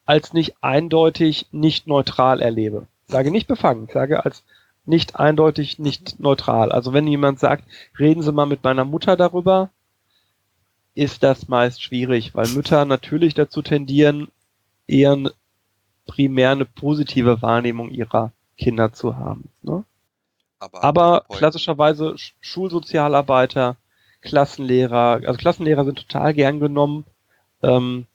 [0.04, 2.86] als nicht eindeutig nicht neutral erlebe.
[3.06, 4.44] Sage nicht befangen, ich sage als
[4.84, 6.72] nicht eindeutig nicht neutral.
[6.72, 7.64] Also wenn jemand sagt,
[7.98, 9.70] reden Sie mal mit meiner Mutter darüber,
[10.94, 14.28] ist das meist schwierig, weil Mütter natürlich dazu tendieren,
[14.86, 15.16] eher
[16.06, 19.48] primär eine positive Wahrnehmung ihrer Kinder zu haben.
[19.62, 19.84] Ne?
[20.58, 23.76] Aber, Aber klassischerweise Sch- Schulsozialarbeiter,
[24.20, 27.04] Klassenlehrer, also Klassenlehrer sind total gern genommen,
[27.62, 28.06] ähm,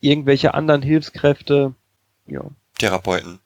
[0.00, 1.74] irgendwelche anderen Hilfskräfte,
[2.26, 2.42] ja.
[2.78, 3.40] Therapeuten.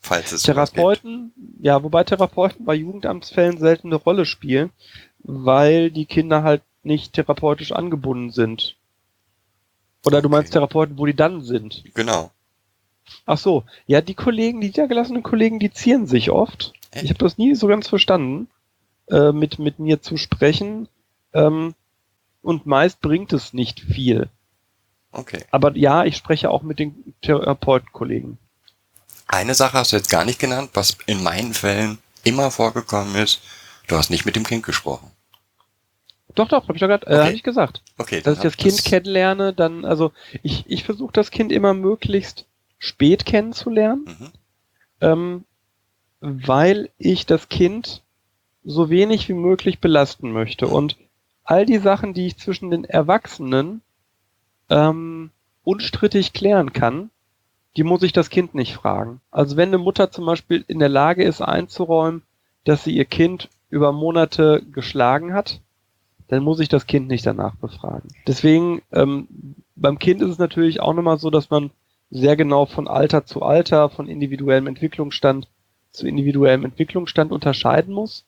[0.00, 0.42] Falls es.
[0.42, 4.70] Therapeuten, ja, wobei Therapeuten bei Jugendamtsfällen selten eine Rolle spielen,
[5.18, 8.76] weil die Kinder halt nicht therapeutisch angebunden sind.
[10.04, 10.36] Oder du Okay.
[10.36, 11.84] meinst Therapeuten, wo die dann sind?
[11.94, 12.30] Genau.
[13.26, 16.72] Ach so, ja, die Kollegen, die niedergelassenen Kollegen, die zieren sich oft.
[16.90, 17.04] Echt?
[17.04, 18.48] Ich habe das nie so ganz verstanden,
[19.08, 20.88] äh, mit, mit mir zu sprechen.
[21.32, 21.74] Ähm,
[22.42, 24.28] und meist bringt es nicht viel.
[25.12, 25.44] Okay.
[25.50, 28.38] Aber ja, ich spreche auch mit den Therapeutenkollegen.
[29.26, 33.40] Eine Sache hast du jetzt gar nicht genannt, was in meinen Fällen immer vorgekommen ist.
[33.88, 35.10] Du hast nicht mit dem Kind gesprochen.
[36.34, 37.26] Doch, doch, habe ich doch gerade, äh, Okay.
[37.26, 37.82] hab ich gesagt.
[37.98, 38.20] Okay.
[38.20, 40.12] dass ich das Kind kennenlerne, dann, also
[40.42, 42.46] ich, ich versuche das Kind immer möglichst
[42.78, 44.30] spät kennenzulernen, Mhm.
[45.00, 45.44] ähm,
[46.20, 48.02] weil ich das Kind
[48.64, 50.68] so wenig wie möglich belasten möchte.
[50.68, 50.96] Und
[51.44, 53.80] all die Sachen, die ich zwischen den Erwachsenen
[54.68, 55.30] ähm,
[55.64, 57.10] unstrittig klären kann,
[57.76, 59.20] die muss ich das Kind nicht fragen.
[59.30, 62.22] Also wenn eine Mutter zum Beispiel in der Lage ist einzuräumen,
[62.64, 65.60] dass sie ihr Kind über Monate geschlagen hat,
[66.30, 68.08] dann muss ich das Kind nicht danach befragen.
[68.28, 69.26] Deswegen, ähm,
[69.74, 71.72] beim Kind ist es natürlich auch nochmal so, dass man
[72.08, 75.48] sehr genau von Alter zu Alter, von individuellem Entwicklungsstand
[75.90, 78.24] zu individuellem Entwicklungsstand unterscheiden muss.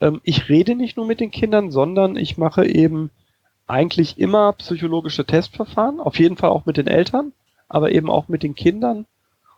[0.00, 3.10] Ähm, ich rede nicht nur mit den Kindern, sondern ich mache eben
[3.66, 7.32] eigentlich immer psychologische Testverfahren, auf jeden Fall auch mit den Eltern,
[7.68, 9.06] aber eben auch mit den Kindern.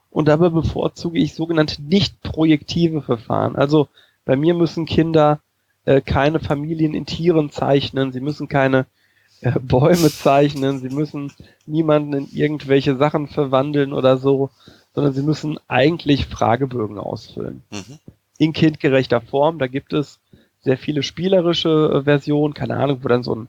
[0.09, 3.57] Und dabei bevorzuge ich sogenannte nicht projektive Verfahren.
[3.57, 3.89] Also
[4.25, 5.41] bei mir müssen Kinder
[5.85, 8.87] äh, keine Familien in Tieren zeichnen, sie müssen keine
[9.41, 11.33] äh, Bäume zeichnen, sie müssen
[11.67, 14.51] niemanden in irgendwelche Sachen verwandeln oder so,
[14.95, 17.63] sondern sie müssen eigentlich Fragebögen ausfüllen.
[17.71, 17.99] Mhm.
[18.39, 20.21] In kindgerechter Form, da gibt es
[20.61, 23.49] sehr viele spielerische äh, Versionen, keine Ahnung, wo dann so ein,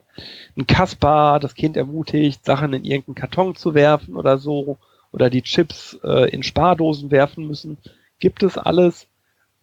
[0.58, 4.78] ein Kaspar das Kind ermutigt, Sachen in irgendeinen Karton zu werfen oder so,
[5.16, 7.78] oder die Chips äh, in Spardosen werfen müssen.
[8.20, 9.08] Gibt es alles,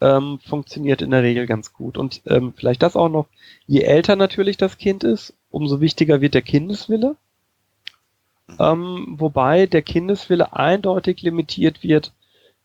[0.02, 1.96] ähm, funktioniert in der Regel ganz gut.
[1.96, 3.26] Und ähm, vielleicht das auch noch,
[3.66, 7.16] je älter natürlich das Kind ist, umso wichtiger wird der Kindeswille.
[8.58, 12.12] Ähm, wobei der Kindeswille eindeutig limitiert wird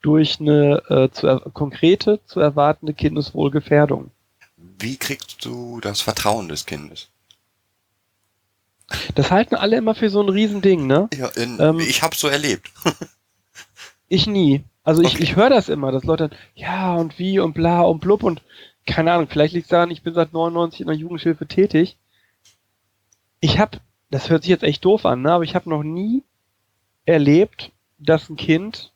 [0.02, 4.12] durch eine äh, zu konkrete, zu erwartende Kindeswohlgefährdung.
[4.80, 7.10] Wie kriegst du das Vertrauen des Kindes?
[9.16, 11.10] Das halten alle immer für so ein Riesending, ne?
[11.16, 12.72] Ja, in, Ähm, ich hab's so erlebt.
[14.10, 14.64] Ich nie.
[14.88, 15.24] Also ich, Okay.
[15.24, 18.42] ich höre das immer, dass Leute dann, ja und wie und bla und blub und
[18.86, 21.98] keine Ahnung, vielleicht liegt es daran, ich bin seit 99 in der Jugendhilfe tätig.
[23.42, 23.80] Ich habe,
[24.12, 25.34] das hört sich jetzt echt doof an, ne?
[25.34, 26.24] aber ich habe noch nie
[27.06, 28.94] erlebt, dass ein Kind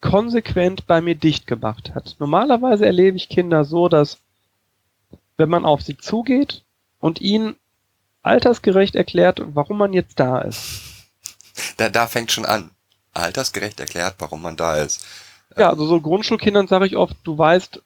[0.00, 2.14] konsequent bei mir dicht gemacht hat.
[2.20, 4.18] Normalerweise erlebe ich Kinder so, dass
[5.38, 6.62] wenn man auf sie zugeht
[7.00, 7.56] und ihnen
[8.22, 11.08] altersgerecht erklärt, warum man jetzt da ist.
[11.78, 12.70] Da, da fängt schon an.
[13.18, 15.06] Altersgerecht erklärt, warum man da ist.
[15.56, 17.82] Ja, also so Grundschulkindern sage ich oft, du weißt,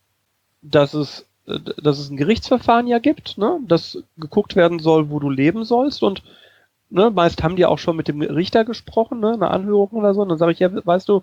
[0.62, 5.18] dass es, äh, dass es ein Gerichtsverfahren ja gibt, ne, dass geguckt werden soll, wo
[5.18, 6.22] du leben sollst und
[6.90, 10.22] ne, meist haben die auch schon mit dem Richter gesprochen, ne, eine Anhörung oder so,
[10.22, 11.22] und dann sage ich, ja, weißt du,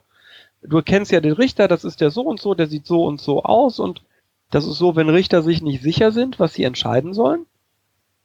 [0.61, 3.21] du kennst ja den Richter, das ist der so und so, der sieht so und
[3.21, 4.01] so aus und
[4.51, 7.45] das ist so, wenn Richter sich nicht sicher sind, was sie entscheiden sollen,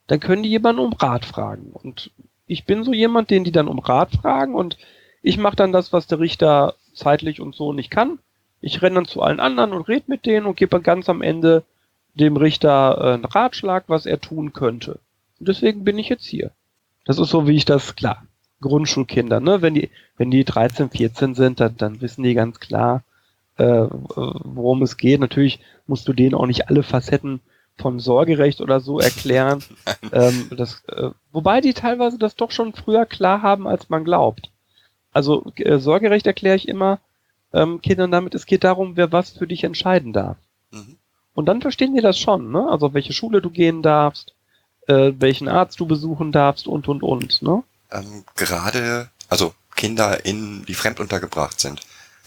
[0.07, 1.71] dann können die jemanden um Rat fragen.
[1.73, 2.11] Und
[2.47, 4.79] ich bin so jemand, den die dann um Rat fragen und
[5.25, 8.19] ich mache dann das, was der Richter zeitlich und so nicht kann.
[8.61, 11.23] Ich renne dann zu allen anderen und rede mit denen und gebe dann ganz am
[11.23, 11.65] Ende
[12.13, 15.01] dem Richter äh, einen Ratschlag, was er tun könnte.
[15.41, 16.51] Und deswegen bin ich jetzt hier.
[17.07, 18.27] Das ist so, wie ich das, klar,
[18.61, 19.63] Grundschulkinder, ne?
[19.63, 23.03] Wenn die, wenn die 13, 14 sind, dann, dann wissen die ganz klar,
[23.57, 25.21] äh, worum es geht.
[25.21, 27.41] Natürlich musst du denen auch nicht alle Facetten
[27.79, 29.65] von Sorgerecht oder so erklären.
[30.13, 34.51] ähm, das, äh, wobei die teilweise das doch schon früher klar haben, als man glaubt.
[35.15, 36.99] Also äh, Sorgerecht erkläre ich immer
[37.55, 40.37] ähm, Kindern damit, es geht darum, wer was für dich entscheiden darf.
[40.73, 40.97] Mhm.
[41.33, 42.69] Und dann verstehen die das schon, ne?
[42.69, 44.35] Also welche Schule du gehen darfst,
[44.89, 47.63] äh, welchen Arzt du besuchen darfst und und und, ne?
[47.91, 51.81] Ähm, gerade, also Kinder in, die fremduntergebracht sind,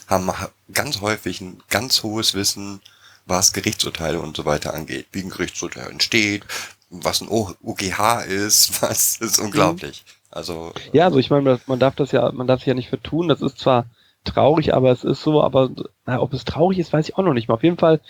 [0.07, 0.31] haben
[0.73, 2.81] ganz häufig ein ganz hohes Wissen,
[3.25, 5.07] was Gerichtsurteile und so weiter angeht.
[5.11, 6.45] Wie ein Gerichtsurteil entsteht,
[6.89, 10.05] was ein OGH ist, was ist unglaublich.
[10.29, 13.27] Also ja, also ich meine, man darf das ja, man darf sich ja nicht vertun.
[13.27, 13.85] Das ist zwar
[14.23, 15.41] traurig, aber es ist so.
[15.41, 15.69] Aber
[16.05, 17.55] na, ob es traurig ist, weiß ich auch noch nicht mal.
[17.55, 18.01] Auf jeden Fall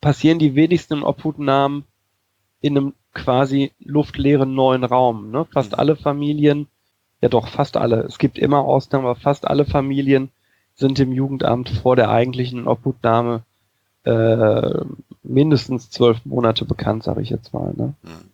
[0.00, 1.84] passieren die wenigsten Obhutnahmen
[2.60, 5.30] in einem quasi luftleeren neuen Raum.
[5.30, 5.46] Ne?
[5.52, 5.78] Fast mhm.
[5.78, 6.66] alle Familien,
[7.20, 8.00] ja doch fast alle.
[8.02, 10.30] Es gibt immer Ausnahmen, aber fast alle Familien
[10.74, 13.42] sind im Jugendamt vor der eigentlichen Obhutnahme
[14.02, 14.84] äh,
[15.22, 17.72] mindestens zwölf Monate bekannt, sage ich jetzt mal.
[17.74, 17.94] Ne?
[18.02, 18.30] Hm.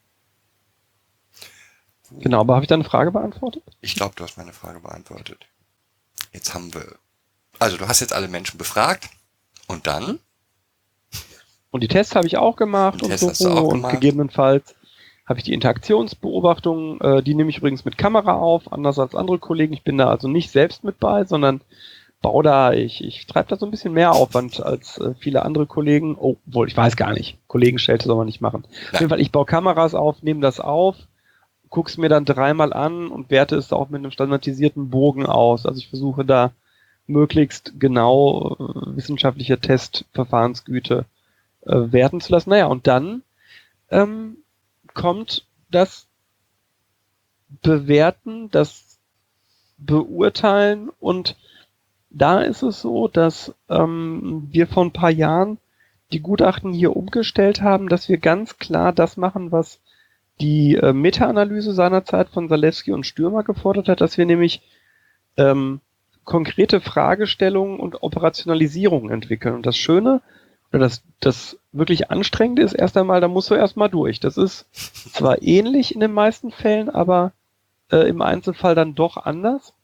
[2.18, 3.62] Genau, aber habe ich deine Frage beantwortet?
[3.80, 5.46] Ich glaube, du hast meine Frage beantwortet.
[6.32, 6.84] Jetzt haben wir.
[7.58, 9.08] Also du hast jetzt alle Menschen befragt
[9.66, 10.18] und dann?
[11.70, 14.74] Und die Tests habe ich auch gemacht und so und gegebenenfalls
[15.26, 19.38] habe ich die Interaktionsbeobachtung, äh, die nehme ich übrigens mit Kamera auf, anders als andere
[19.38, 19.72] Kollegen.
[19.72, 21.60] Ich bin da also nicht selbst mit bei, sondern
[22.20, 25.66] baue da, ich, ich treibe da so ein bisschen mehr Aufwand als äh, viele andere
[25.66, 26.16] Kollegen.
[26.18, 27.38] Oh, wohl, ich weiß gar nicht.
[27.46, 28.64] Kollegen stellte soll man nicht machen.
[28.66, 28.94] Nein.
[28.94, 30.96] Auf jeden Fall, ich baue Kameras auf, nehme das auf,
[31.70, 35.66] guck's mir dann dreimal an und werte es auch mit einem standardisierten Bogen aus.
[35.66, 36.52] Also ich versuche da
[37.06, 41.06] möglichst genau äh, wissenschaftliche Testverfahrensgüte
[41.62, 42.50] äh, werten zu lassen.
[42.50, 43.22] Naja, und dann
[43.90, 44.36] ähm,
[44.94, 46.06] kommt das
[47.62, 48.98] Bewerten, das
[49.78, 51.36] Beurteilen und
[52.10, 55.58] da ist es so, dass ähm, wir vor ein paar Jahren
[56.12, 59.80] die Gutachten hier umgestellt haben, dass wir ganz klar das machen, was
[60.40, 64.62] die äh, Meta-Analyse seinerzeit von Zalewski und Stürmer gefordert hat, dass wir nämlich
[65.36, 65.80] ähm,
[66.24, 69.54] konkrete Fragestellungen und Operationalisierungen entwickeln.
[69.54, 70.22] Und das Schöne
[70.70, 74.20] oder das, das wirklich Anstrengende ist erst einmal, da musst du erstmal durch.
[74.20, 74.66] Das ist
[75.12, 77.32] zwar ähnlich in den meisten Fällen, aber
[77.90, 79.74] äh, im Einzelfall dann doch anders.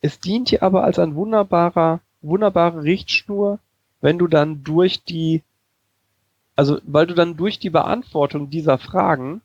[0.00, 3.58] Es dient dir aber als ein wunderbarer, wunderbare Richtschnur,
[4.00, 5.42] wenn du dann durch die,
[6.54, 9.42] also weil du dann durch die Beantwortung dieser Fragen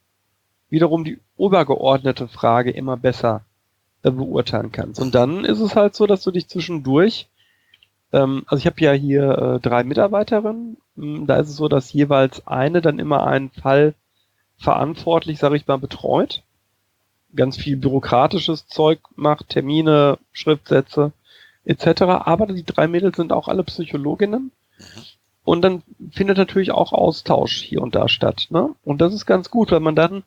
[0.74, 3.46] wiederum die obergeordnete Frage immer besser
[4.02, 5.00] äh, beurteilen kannst.
[5.00, 7.30] Und dann ist es halt so, dass du dich zwischendurch,
[8.12, 11.94] ähm, also ich habe ja hier äh, drei Mitarbeiterinnen, hm, da ist es so, dass
[11.94, 13.94] jeweils eine dann immer einen Fall
[14.58, 16.42] verantwortlich, sage ich mal, betreut
[17.36, 21.12] ganz viel bürokratisches Zeug macht, Termine, Schriftsätze
[21.66, 22.02] etc.
[22.02, 24.52] Aber die drei Mädels sind auch alle Psychologinnen.
[24.80, 24.86] Mhm.
[25.44, 28.48] Und dann findet natürlich auch Austausch hier und da statt.
[28.50, 28.70] Ne?
[28.84, 30.24] Und das ist ganz gut, weil man dann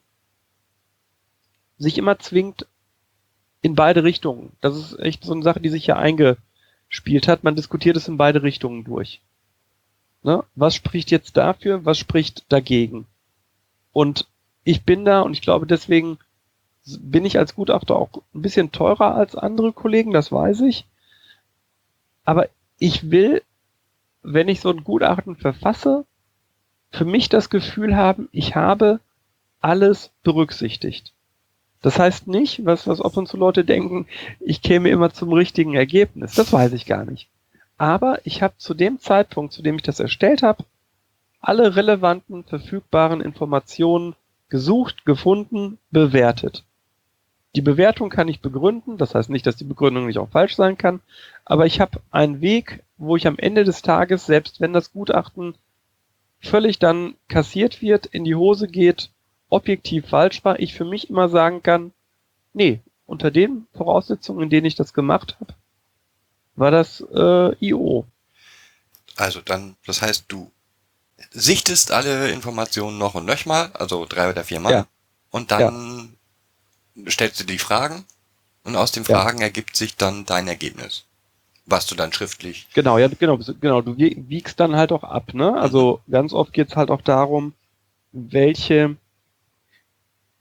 [1.79, 2.67] sich immer zwingt
[3.63, 4.53] in beide Richtungen.
[4.61, 7.45] Das ist echt so eine Sache, die sich hier eingespielt hat.
[7.45, 9.21] Man diskutiert es in beide Richtungen durch.
[10.23, 10.45] Ne?
[10.55, 11.85] Was spricht jetzt dafür?
[11.85, 13.07] Was spricht dagegen?
[13.93, 14.29] Und
[14.65, 16.19] ich bin da und ich glaube deswegen
[17.01, 20.87] bin ich als Gutachter auch ein bisschen teurer als andere Kollegen, das weiß ich.
[22.25, 23.43] Aber ich will,
[24.23, 26.05] wenn ich so ein Gutachten verfasse,
[26.91, 29.01] für mich das Gefühl haben, ich habe
[29.61, 31.13] alles berücksichtigt.
[31.83, 34.07] Das heißt nicht, was, was ab und zu Leute denken,
[34.41, 36.35] ich käme immer zum richtigen Ergebnis.
[36.35, 37.29] Das weiß ich gar nicht.
[37.79, 40.65] Aber ich habe zu dem Zeitpunkt, zu dem ich das erstellt habe,
[41.41, 44.15] alle relevanten, verfügbaren Informationen
[44.49, 46.65] gesucht, gefunden, bewertet.
[47.55, 50.77] Die Bewertung kann ich begründen, das heißt nicht, dass die Begründung nicht auch falsch sein
[50.77, 51.01] kann,
[51.45, 55.55] aber ich habe einen Weg, wo ich am Ende des Tages, selbst wenn das Gutachten
[56.41, 59.11] völlig dann kassiert wird, in die Hose geht,
[59.49, 61.93] objektiv falsch war, ich für mich immer sagen kann,
[62.53, 65.55] nee, unter den Voraussetzungen, in denen ich das gemacht habe,
[66.57, 68.07] war das äh, IO.
[69.17, 70.51] Also dann, das heißt, du
[71.31, 74.87] sichtest alle Informationen noch und nöchmal, also drei oder viermal, ja.
[75.31, 76.17] und dann ja
[77.09, 78.05] stellst du die Fragen
[78.65, 79.45] und aus den Fragen ja.
[79.45, 81.05] ergibt sich dann dein Ergebnis.
[81.69, 82.69] Was du dann schriftlich.
[82.75, 83.81] Genau, ja, genau, genau.
[83.81, 85.55] Du wiegst dann halt auch ab, ne?
[85.55, 86.13] Also mhm.
[86.13, 87.55] ganz oft geht's halt auch darum,
[88.13, 88.97] welche,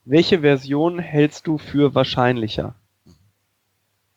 [0.05, 2.75] welche Version hältst du für wahrscheinlicher?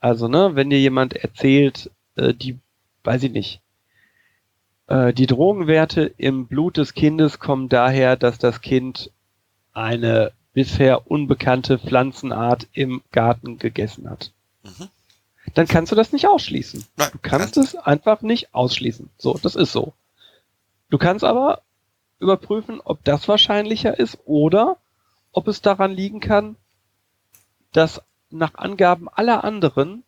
[0.00, 2.58] Also, ne, wenn dir jemand erzählt, äh, die,
[3.04, 3.60] weiß ich nicht,
[4.86, 9.10] äh, die Drogenwerte im Blut des Kindes kommen daher, dass das Kind
[9.72, 14.32] eine bisher unbekannte Pflanzenart im Garten gegessen hat.
[14.62, 14.88] Mhm.
[15.54, 16.84] Dann kannst du das nicht ausschließen.
[16.96, 19.08] Nein, Du kannst es einfach nicht ausschließen.
[19.16, 19.94] So, das ist so.
[20.90, 21.62] Du kannst aber
[22.18, 24.76] überprüfen, ob das wahrscheinlicher ist oder
[25.32, 26.56] ob es daran liegen kann,
[27.72, 30.02] dass nach Angaben aller anderen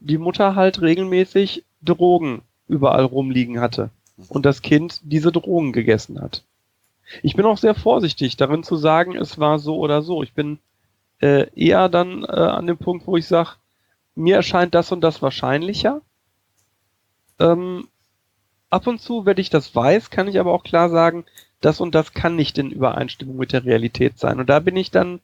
[0.00, 3.90] die Mutter halt regelmäßig Drogen überall rumliegen hatte
[4.28, 6.44] und das Kind diese Drogen gegessen hat.
[7.22, 10.22] Ich bin auch sehr vorsichtig darin zu sagen, es war so oder so.
[10.22, 10.58] Ich bin
[11.20, 13.50] äh, eher dann äh, an dem Punkt, wo ich sage,
[14.14, 16.00] mir erscheint das und das wahrscheinlicher.
[17.38, 17.88] Ähm,
[18.70, 21.24] ab und zu, wenn ich das weiß, kann ich aber auch klar sagen,
[21.64, 24.40] das und das kann nicht in Übereinstimmung mit der Realität sein.
[24.40, 25.20] Und da bin ich dann,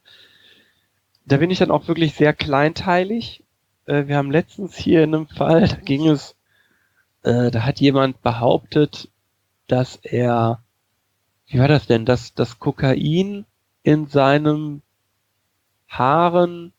[1.25, 3.43] da bin ich dann auch wirklich sehr kleinteilig.
[3.85, 6.35] Äh, wir haben letztens hier in einem Fall, da ging es,
[7.23, 9.09] äh, da hat jemand behauptet,
[9.67, 10.61] dass er,
[11.47, 13.45] wie war das denn, dass das Kokain
[13.83, 14.81] in seinem
[15.87, 16.73] Haaren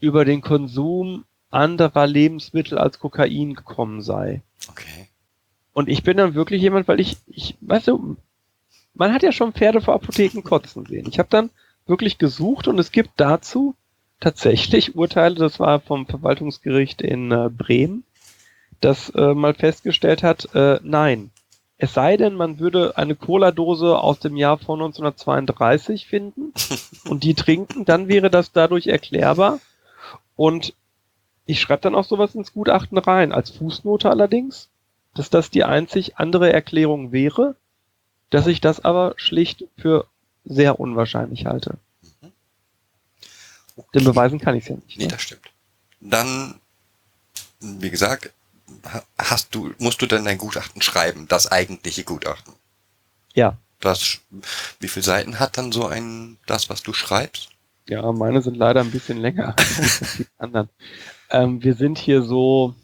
[0.00, 4.42] über den Konsum anderer Lebensmittel als Kokain gekommen sei.
[4.68, 5.08] Okay.
[5.72, 8.16] Und ich bin dann wirklich jemand, weil ich, ich, weißt du,
[8.94, 11.06] man hat ja schon Pferde vor Apotheken kotzen sehen.
[11.08, 11.50] Ich habe dann
[11.86, 13.74] wirklich gesucht und es gibt dazu
[14.20, 18.04] tatsächlich Urteile, das war vom Verwaltungsgericht in äh, Bremen,
[18.80, 21.30] das äh, mal festgestellt hat, äh, nein.
[21.78, 26.52] Es sei denn, man würde eine Cola-Dose aus dem Jahr von 1932 finden
[27.08, 29.58] und die trinken, dann wäre das dadurch erklärbar.
[30.36, 30.74] Und
[31.44, 34.68] ich schreibe dann auch sowas ins Gutachten rein, als Fußnote allerdings,
[35.14, 37.56] dass das die einzig andere Erklärung wäre,
[38.32, 40.06] dass ich das aber schlicht für
[40.44, 41.78] sehr unwahrscheinlich halte.
[43.94, 44.98] Denn beweisen kann ich es ja nicht.
[44.98, 45.10] Nee, Ne?
[45.10, 45.46] das stimmt.
[46.00, 46.54] Dann,
[47.60, 48.30] wie gesagt,
[48.84, 52.52] ha- hast du, musst du dann dein Gutachten schreiben, das eigentliche Gutachten.
[53.34, 54.18] Ja, Das,
[54.80, 57.48] wie viele Seiten hat dann so ein, das, was du schreibst?
[57.88, 60.68] ja, meine sind leider ein bisschen länger als die anderen.
[61.30, 62.74] Ähm, wir sind hier so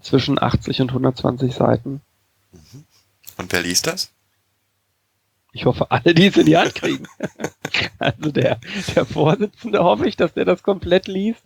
[0.00, 2.00] zwischen 80 und 120 Seiten.
[3.36, 4.12] Und wer liest das?
[5.52, 7.06] Ich hoffe, alle, die es in die Hand kriegen.
[7.98, 8.58] also der,
[8.94, 11.44] der Vorsitzende hoffe ich, dass der das komplett liest.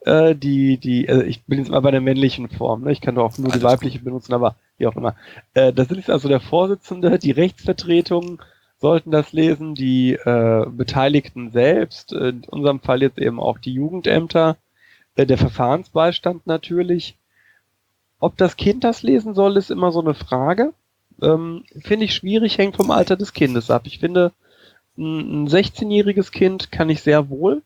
[0.00, 2.92] Äh, die, die, also ich bin jetzt mal bei der männlichen Form, ne?
[2.92, 5.14] Ich kann doch auch nur Alles die weibliche benutzen, aber wie auch immer.
[5.54, 8.42] Äh, das ist also der Vorsitzende, die Rechtsvertretung
[8.78, 13.72] sollten das lesen, die äh, Beteiligten selbst, äh, in unserem Fall jetzt eben auch die
[13.72, 14.56] Jugendämter,
[15.14, 17.16] äh, der Verfahrensbeistand natürlich.
[18.18, 20.72] Ob das Kind das lesen soll, ist immer so eine Frage
[21.22, 23.82] ähm, finde ich schwierig, hängt vom Alter des Kindes ab.
[23.86, 24.32] Ich finde,
[24.96, 27.62] ein ein 16-jähriges Kind kann ich sehr wohl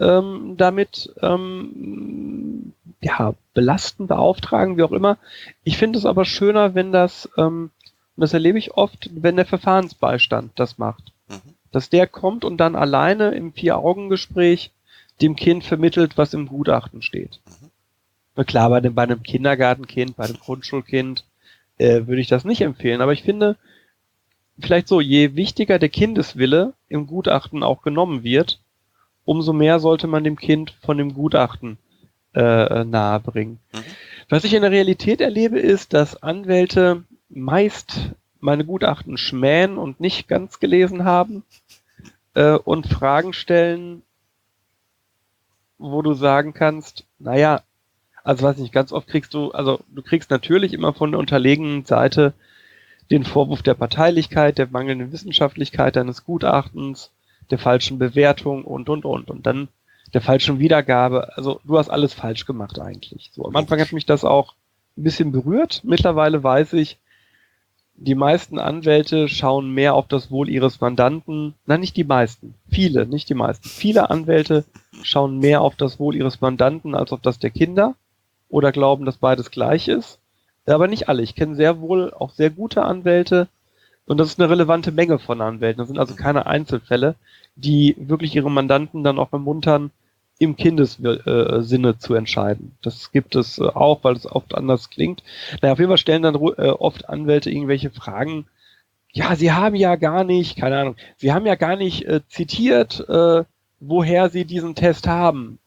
[0.00, 2.72] ähm, damit ähm,
[3.02, 5.18] ja, belasten, beauftragen, wie auch immer.
[5.62, 7.70] Ich finde es aber schöner, wenn das, ähm,
[8.16, 11.12] und das erlebe ich oft, wenn der Verfahrensbeistand das macht.
[11.28, 11.54] Mhm.
[11.70, 14.72] Dass der kommt und dann alleine im Vier-Augen-Gespräch
[15.20, 17.40] dem Kind vermittelt, was im Gutachten steht.
[18.36, 21.24] Na klar, bei, dem, bei einem Kindergartenkind, bei einem Grundschulkind,
[21.80, 23.00] äh, würde ich das nicht empfehlen.
[23.00, 23.56] Aber ich finde,
[24.60, 28.60] vielleicht so, je wichtiger der Kindeswille im Gutachten auch genommen wird,
[29.24, 31.78] umso mehr sollte man dem Kind von dem Gutachten
[32.34, 33.58] äh, nahebringen.
[33.72, 33.78] Mhm.
[34.28, 40.28] Was ich in der Realität erlebe, ist, dass Anwälte meist meine Gutachten schmähen und nicht
[40.28, 41.44] ganz gelesen haben
[42.34, 44.02] äh, und Fragen stellen,
[45.78, 47.62] wo du sagen kannst, naja,
[48.24, 51.84] also weiß nicht, ganz oft kriegst du, also du kriegst natürlich immer von der unterlegenen
[51.84, 52.34] Seite
[53.10, 57.10] den Vorwurf der Parteilichkeit, der mangelnden Wissenschaftlichkeit deines Gutachtens,
[57.50, 59.68] der falschen Bewertung und und und und dann
[60.12, 61.36] der falschen Wiedergabe.
[61.36, 63.30] Also du hast alles falsch gemacht eigentlich.
[63.32, 64.54] So am Anfang hat mich das auch
[64.96, 65.82] ein bisschen berührt.
[65.84, 66.98] Mittlerweile weiß ich,
[67.96, 71.54] die meisten Anwälte schauen mehr auf das Wohl ihres Mandanten.
[71.66, 72.54] Nein, nicht die meisten.
[72.70, 73.68] Viele, nicht die meisten.
[73.68, 74.64] Viele Anwälte
[75.02, 77.94] schauen mehr auf das Wohl ihres Mandanten als auf das der Kinder
[78.50, 80.18] oder glauben, dass beides gleich ist.
[80.66, 81.22] Aber nicht alle.
[81.22, 83.48] Ich kenne sehr wohl auch sehr gute Anwälte
[84.06, 85.78] und das ist eine relevante Menge von Anwälten.
[85.78, 87.14] Das sind also keine Einzelfälle,
[87.54, 89.90] die wirklich ihre Mandanten dann auch ermuntern,
[90.40, 92.72] im Kindessinne zu entscheiden.
[92.82, 95.22] Das gibt es äh, auch, weil es oft anders klingt.
[95.60, 98.46] Naja, auf jeden Fall stellen dann äh, oft Anwälte irgendwelche Fragen.
[99.12, 103.06] Ja, sie haben ja gar nicht, keine Ahnung, sie haben ja gar nicht äh, zitiert,
[103.08, 103.44] äh,
[103.80, 105.58] woher sie diesen Test haben.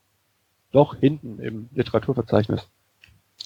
[0.74, 2.68] Doch, hinten im Literaturverzeichnis.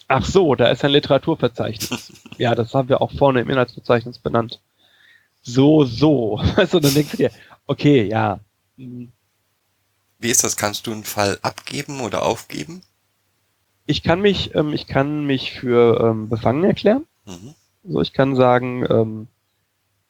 [0.08, 2.12] Ach so, da ist ein Literaturverzeichnis.
[2.40, 4.60] ja, das haben wir auch vorne im Inhaltsverzeichnis benannt.
[5.44, 6.42] So, so.
[6.56, 7.32] Also dann denkst du dir,
[7.68, 8.40] okay, ja.
[8.76, 9.12] Wie
[10.22, 10.58] ist das?
[10.58, 12.82] Kannst du einen Fall abgeben oder aufgeben?
[13.88, 17.06] ich kann mich, ähm, ich kann mich für ähm, befangen erklären.
[17.26, 17.56] Mhm.
[17.86, 19.28] So, ich kann sagen, ähm,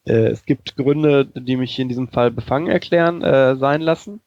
[0.06, 4.20] äh, es gibt Gründe, die mich in diesem Fall befangen erklären äh, sein lassen.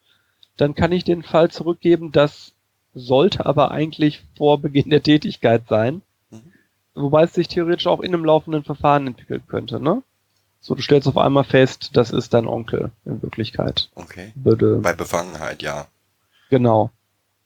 [0.57, 2.13] Dann kann ich den Fall zurückgeben.
[2.13, 2.53] Das
[2.95, 6.03] sollte aber eigentlich vor Beginn der Tätigkeit sein.
[6.31, 6.53] Mhm.
[6.95, 10.03] Wobei es sich theoretisch auch in einem laufenden Verfahren entwickeln könnte, ne?
[10.63, 13.89] So, du stellst auf einmal fest, das ist dein Onkel in Wirklichkeit.
[13.95, 14.33] Okay.
[14.35, 15.87] Würde, Bei Befangenheit, ja.
[16.51, 16.91] Genau.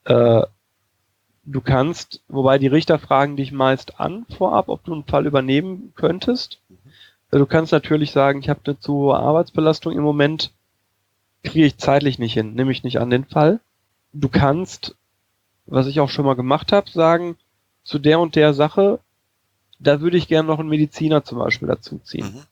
[0.05, 0.43] Äh,
[1.45, 5.93] du kannst, wobei die Richter fragen dich meist an vorab, ob du einen Fall übernehmen
[5.95, 6.59] könntest.
[7.31, 10.53] Äh, Du kannst natürlich sagen, ich habe eine zu hohe Arbeitsbelastung im Moment,
[11.43, 13.61] kriege ich zeitlich nicht hin, nehme ich nicht an den Fall.
[14.13, 14.97] Du kannst,
[15.67, 17.37] was ich auch schon mal gemacht habe, sagen,
[17.83, 19.01] zu der und der Sache,
[19.79, 22.27] da würde ich gerne noch einen Mediziner zum Beispiel dazuziehen.
[22.27, 22.43] Mhm.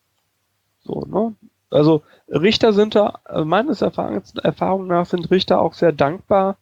[0.85, 1.35] So, ne?
[1.71, 6.59] Also Richter sind da, äh, meines Erfahrungs Erfahrung nach sind Richter auch sehr dankbar,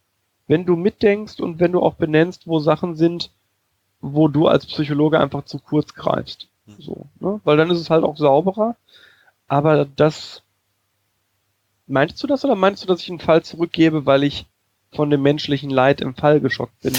[0.46, 3.30] wenn du mitdenkst und wenn du auch benennst, wo Sachen sind,
[4.01, 6.48] wo du als Psychologe einfach zu kurz greifst.
[6.78, 7.40] So, ne?
[7.44, 8.76] Weil dann ist es halt auch sauberer.
[9.48, 10.42] Aber das
[11.86, 14.46] meinst du das oder meinst du, dass ich einen Fall zurückgebe, weil ich
[14.93, 16.97] von dem menschlichen Leid im Fall geschockt bin?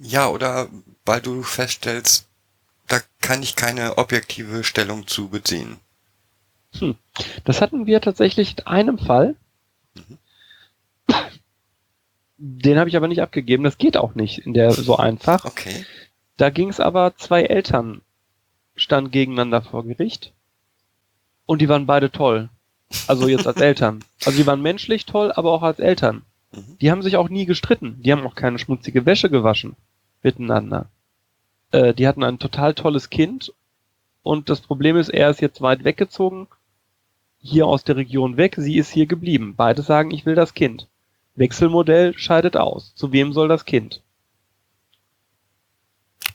[0.00, 0.68] Ja, oder
[1.04, 2.28] weil du feststellst,
[2.86, 5.78] da kann ich keine objektive Stellung zu beziehen.
[7.44, 9.34] Das hatten wir tatsächlich in einem Fall.
[9.94, 10.18] Mhm.
[12.38, 13.64] Den habe ich aber nicht abgegeben.
[13.64, 15.44] Das geht auch nicht in der so einfach.
[15.44, 15.84] Okay.
[16.36, 18.00] Da ging es aber, zwei Eltern
[18.76, 20.32] standen gegeneinander vor Gericht.
[21.44, 22.48] Und die waren beide toll.
[23.08, 24.02] Also jetzt als Eltern.
[24.24, 26.22] Also die waren menschlich toll, aber auch als Eltern.
[26.52, 26.78] Mhm.
[26.80, 28.02] Die haben sich auch nie gestritten.
[28.02, 29.76] Die haben auch keine schmutzige Wäsche gewaschen
[30.22, 30.90] miteinander.
[31.72, 33.54] Äh, die hatten ein total tolles Kind.
[34.22, 36.48] Und das Problem ist, er ist jetzt weit weggezogen,
[37.42, 39.54] hier aus der Region weg, sie ist hier geblieben.
[39.56, 40.88] Beide sagen, ich will das Kind.
[41.36, 42.94] Wechselmodell scheidet aus.
[42.94, 44.02] Zu wem soll das Kind?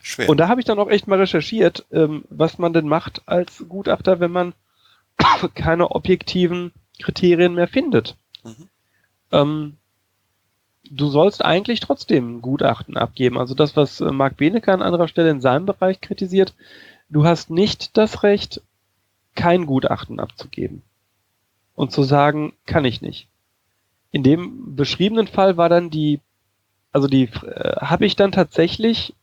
[0.02, 0.30] Schwer.
[0.30, 3.66] Und da habe ich dann auch echt mal recherchiert, ähm, was man denn macht als
[3.70, 4.54] Gutachter, wenn man
[5.54, 8.16] keine objektiven Kriterien mehr findet.
[8.44, 8.70] Mhm.
[9.32, 9.78] Ähm,
[10.90, 13.38] du sollst eigentlich trotzdem ein Gutachten abgeben.
[13.38, 16.54] Also das, was äh, Marc Benecke an anderer Stelle in seinem Bereich kritisiert,
[17.10, 18.62] du hast nicht das Recht,
[19.36, 20.82] kein Gutachten abzugeben.
[21.76, 23.28] Und zu sagen, kann ich nicht.
[24.12, 26.22] In dem beschriebenen Fall war dann die,
[26.94, 29.14] also die, äh, habe ich dann tatsächlich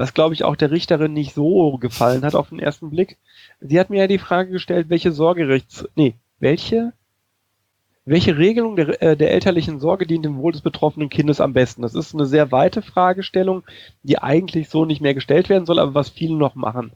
[0.00, 3.18] was glaube ich auch der Richterin nicht so gefallen hat auf den ersten Blick.
[3.60, 6.92] Sie hat mir ja die Frage gestellt, welche Sorgerechts, nee, welche,
[8.04, 11.82] welche Regelung der, äh, der elterlichen Sorge dient dem Wohl des betroffenen Kindes am besten?
[11.82, 13.62] Das ist eine sehr weite Fragestellung,
[14.02, 16.92] die eigentlich so nicht mehr gestellt werden soll, aber was viele noch machen.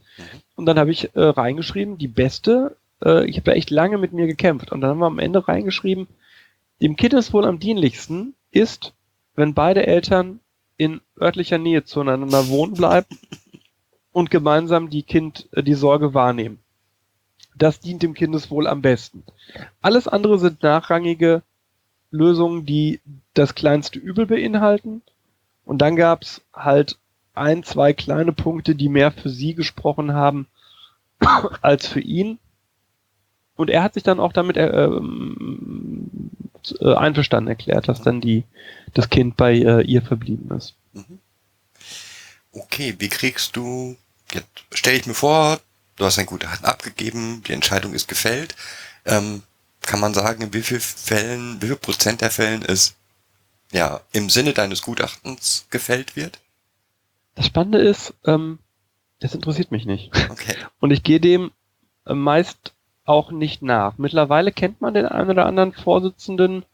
[0.57, 4.13] Und dann habe ich äh, reingeschrieben, die beste, äh, ich habe da echt lange mit
[4.13, 6.09] mir gekämpft und dann haben wir am Ende reingeschrieben,
[6.81, 8.95] dem Kindeswohl am dienlichsten ist,
[9.35, 10.41] wenn beide Eltern
[10.77, 13.19] in örtlicher Nähe zueinander wohnen bleiben
[14.11, 16.64] und gemeinsam die Kind äh, die Sorge wahrnehmen.
[17.57, 19.23] Das dient dem Kindeswohl am besten.
[19.81, 21.43] Alles andere sind nachrangige
[22.11, 23.01] Lösungen, die
[23.35, 25.03] das kleinste Übel beinhalten.
[25.65, 26.99] Und dann gab's halt
[27.35, 30.47] ein, zwei kleine Punkte, die mehr für sie gesprochen haben
[31.61, 32.39] als für ihn.
[33.57, 36.31] Und er hat sich dann auch damit äh, ähm,
[36.81, 38.45] äh, einverstanden erklärt, dass dann die
[38.95, 40.75] das Kind bei äh, ihr verblieben ist.
[42.53, 43.97] Okay, wie kriegst du,
[44.33, 45.61] jetzt stell ich mir vor,
[45.97, 48.55] du hast ein Gutachten abgegeben, die Entscheidung ist gefällt.
[49.05, 49.43] Ähm,
[49.83, 52.95] kann man sagen, in wie viel Fällen, wie viel Prozent der Fällen es
[53.73, 56.41] ja im Sinne deines Gutachtens gefällt wird?
[57.35, 58.59] Das Spannende ist, ähm,
[59.21, 60.11] das interessiert mich nicht.
[60.31, 60.57] Okay.
[60.81, 61.51] Und ich gehe dem
[62.07, 62.73] äh, meist
[63.05, 63.99] auch nicht nach.
[63.99, 66.65] Mittlerweile kennt man den einen oder anderen Vorsitzenden,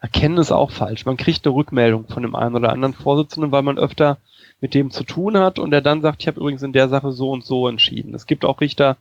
[0.00, 1.06] erkennen ist auch falsch.
[1.06, 4.18] Man kriegt eine Rückmeldung von dem einen oder anderen Vorsitzenden, weil man öfter
[4.60, 7.12] mit dem zu tun hat und der dann sagt, ich habe übrigens in der Sache
[7.12, 8.14] so und so entschieden.
[8.14, 8.96] Es gibt auch Richter,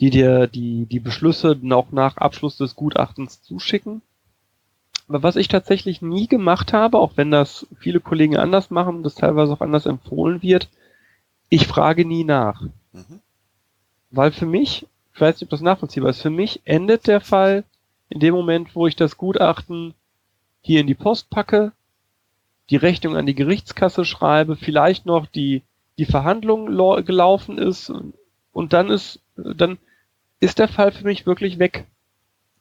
[0.00, 4.02] die dir die, die Beschlüsse auch nach Abschluss des Gutachtens zuschicken.
[5.08, 9.14] Aber was ich tatsächlich nie gemacht habe, auch wenn das viele Kollegen anders machen, das
[9.14, 10.68] teilweise auch anders empfohlen wird,
[11.48, 12.62] ich frage nie nach.
[12.92, 13.20] Mhm.
[14.10, 17.64] Weil für mich, ich weiß nicht, ob das nachvollziehbar ist, für mich endet der Fall
[18.08, 19.94] in dem Moment, wo ich das Gutachten
[20.62, 21.72] hier in die Post packe,
[22.70, 25.62] die Rechnung an die Gerichtskasse schreibe, vielleicht noch die,
[25.98, 27.92] die Verhandlung lau- gelaufen ist
[28.52, 29.78] und dann ist, dann
[30.40, 31.86] ist der Fall für mich wirklich weg.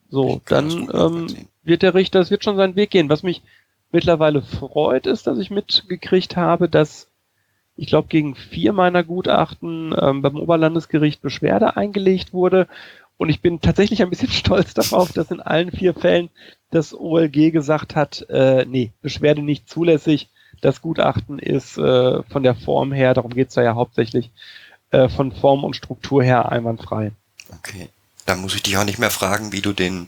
[0.10, 3.10] So, dann ähm, wird der Richter, es wird schon seinen Weg gehen.
[3.10, 3.42] Was mich
[3.92, 7.08] mittlerweile freut, ist, dass ich mitgekriegt habe, dass
[7.78, 12.68] ich glaube, gegen vier meiner Gutachten ähm, beim Oberlandesgericht Beschwerde eingelegt wurde.
[13.22, 16.32] Und ich bin tatsächlich ein bisschen stolz darauf, dass in allen vier Fällen
[16.72, 22.56] das OLG gesagt hat, äh, nee, Beschwerde nicht zulässig, das Gutachten ist äh, von der
[22.56, 24.32] Form her, darum geht's da ja hauptsächlich,
[24.90, 27.12] äh, von Form und Struktur her einwandfrei.
[27.60, 27.90] Okay.
[28.26, 30.08] Dann muss ich dich auch nicht mehr fragen, wie du den,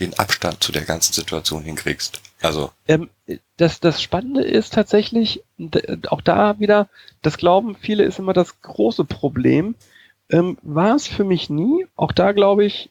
[0.00, 2.22] den Abstand zu der ganzen Situation hinkriegst.
[2.40, 2.70] Also.
[2.88, 3.10] Ähm,
[3.58, 5.42] das, das Spannende ist tatsächlich,
[6.08, 6.88] auch da wieder,
[7.20, 9.74] das glauben viele ist immer das große Problem.
[10.30, 11.86] Ähm, war es für mich nie.
[11.96, 12.90] Auch da glaube ich,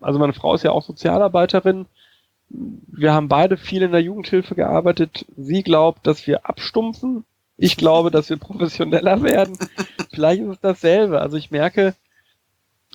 [0.00, 1.86] also meine Frau ist ja auch Sozialarbeiterin.
[2.48, 5.26] Wir haben beide viel in der Jugendhilfe gearbeitet.
[5.36, 7.24] Sie glaubt, dass wir abstumpfen.
[7.56, 9.56] Ich glaube, dass wir professioneller werden.
[10.12, 11.20] Vielleicht ist es dasselbe.
[11.20, 11.94] Also ich merke,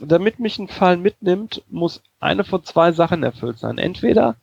[0.02, 3.78] damit mich ein Fall mitnimmt, muss eine von zwei Sachen erfüllt sein.
[3.78, 4.36] Entweder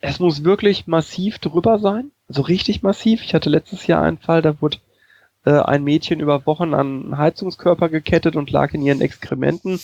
[0.00, 3.22] es muss wirklich massiv drüber sein, also richtig massiv.
[3.22, 4.78] Ich hatte letztes Jahr einen Fall, da wurde
[5.44, 9.80] äh, ein Mädchen über Wochen an einen Heizungskörper gekettet und lag in ihren Exkrementen,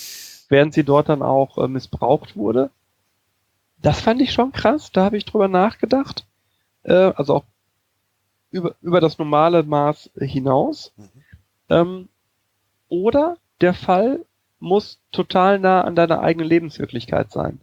[0.48, 2.70] während sie dort dann auch äh, missbraucht wurde.
[3.78, 6.26] Das fand ich schon krass, da habe ich drüber nachgedacht.
[6.82, 7.44] Äh, also auch
[8.50, 10.92] über, über das normale Maß hinaus.
[10.96, 11.08] Mhm.
[11.68, 12.08] Ähm,
[12.88, 14.24] oder der Fall
[14.58, 17.60] muss total nah an deiner eigenen Lebenswirklichkeit sein.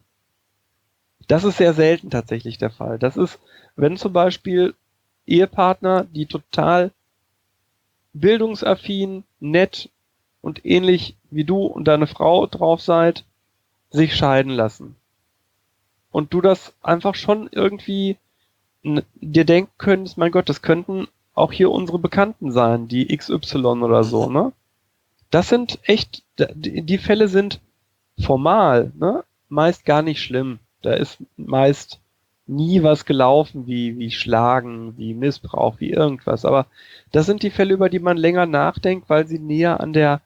[1.27, 2.97] Das ist sehr selten tatsächlich der Fall.
[2.97, 3.39] Das ist,
[3.75, 4.75] wenn zum Beispiel
[5.25, 6.91] Ehepartner, die total
[8.13, 9.89] bildungsaffin, nett
[10.41, 13.25] und ähnlich wie du und deine Frau drauf seid,
[13.89, 14.95] sich scheiden lassen.
[16.11, 18.17] Und du das einfach schon irgendwie
[18.83, 24.03] dir denken könntest, mein Gott, das könnten auch hier unsere Bekannten sein, die XY oder
[24.03, 24.53] so, ne?
[25.29, 27.59] Das sind echt, die Fälle sind
[28.19, 29.23] formal, ne?
[29.49, 30.59] Meist gar nicht schlimm.
[30.81, 31.99] Da ist meist
[32.47, 36.45] nie was gelaufen, wie, wie Schlagen, wie Missbrauch, wie irgendwas.
[36.45, 36.65] Aber
[37.11, 40.21] das sind die Fälle, über die man länger nachdenkt, weil sie näher an der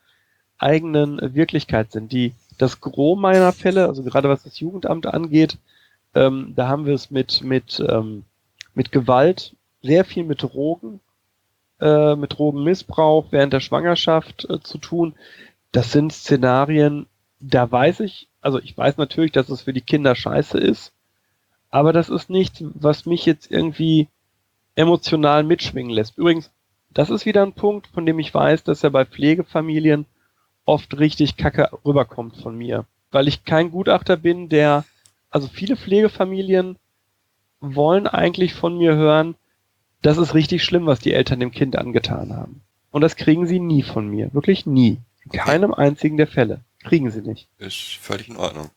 [0.58, 2.12] eigenen Wirklichkeit sind.
[2.12, 5.58] Die, das Gros meiner Fälle, also gerade was das Jugendamt angeht,
[6.14, 8.24] ähm, da haben wir es mit, mit, ähm,
[8.76, 11.00] mit Gewalt, sehr viel mit Drogen,
[11.80, 15.16] äh, mit Drogenmissbrauch während der Schwangerschaft äh, zu tun.
[15.72, 17.08] Das sind Szenarien,
[17.40, 20.94] da weiß ich, also ich weiß natürlich, dass es für die Kinder scheiße ist,
[21.72, 24.08] aber das ist nichts, was mich jetzt irgendwie
[24.76, 26.18] emotional mitschwingen lässt.
[26.18, 26.52] Übrigens,
[26.90, 30.06] das ist wieder ein Punkt, von dem ich weiß, dass er bei Pflegefamilien
[30.66, 32.86] oft richtig kacke rüberkommt von mir.
[33.12, 34.86] Weil ich kein Gutachter bin, der,
[35.30, 36.78] also viele Pflegefamilien
[37.62, 39.36] wollen eigentlich von mir hören,
[40.02, 42.62] das ist richtig schlimm, was die Eltern dem Kind angetan haben.
[42.90, 44.34] Und das kriegen sie nie von mir.
[44.34, 44.98] Wirklich nie.
[45.24, 46.62] In keinem einzigen der Fälle.
[46.84, 47.48] Kriegen sie nicht.
[47.60, 48.70] Ist völlig in Ordnung.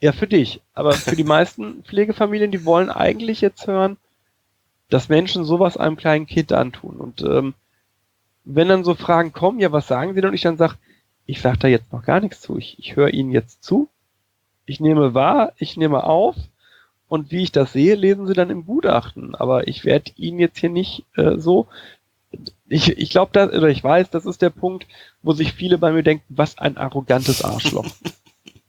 [0.00, 0.60] Ja, für dich.
[0.74, 3.96] Aber für die meisten Pflegefamilien, die wollen eigentlich jetzt hören,
[4.88, 6.96] dass Menschen sowas einem kleinen Kind antun.
[6.96, 7.54] Und ähm,
[8.44, 10.30] wenn dann so Fragen kommen, ja, was sagen sie denn?
[10.30, 10.76] Und ich dann sage,
[11.26, 12.56] ich sage da jetzt noch gar nichts zu.
[12.56, 13.88] Ich, ich höre ihnen jetzt zu.
[14.66, 16.36] Ich nehme wahr, ich nehme auf.
[17.08, 19.34] Und wie ich das sehe, lesen sie dann im Gutachten.
[19.34, 21.66] Aber ich werde ihnen jetzt hier nicht äh, so.
[22.68, 24.86] Ich, ich glaube, oder ich weiß, das ist der Punkt,
[25.22, 27.86] wo sich viele bei mir denken, was ein arrogantes Arschloch.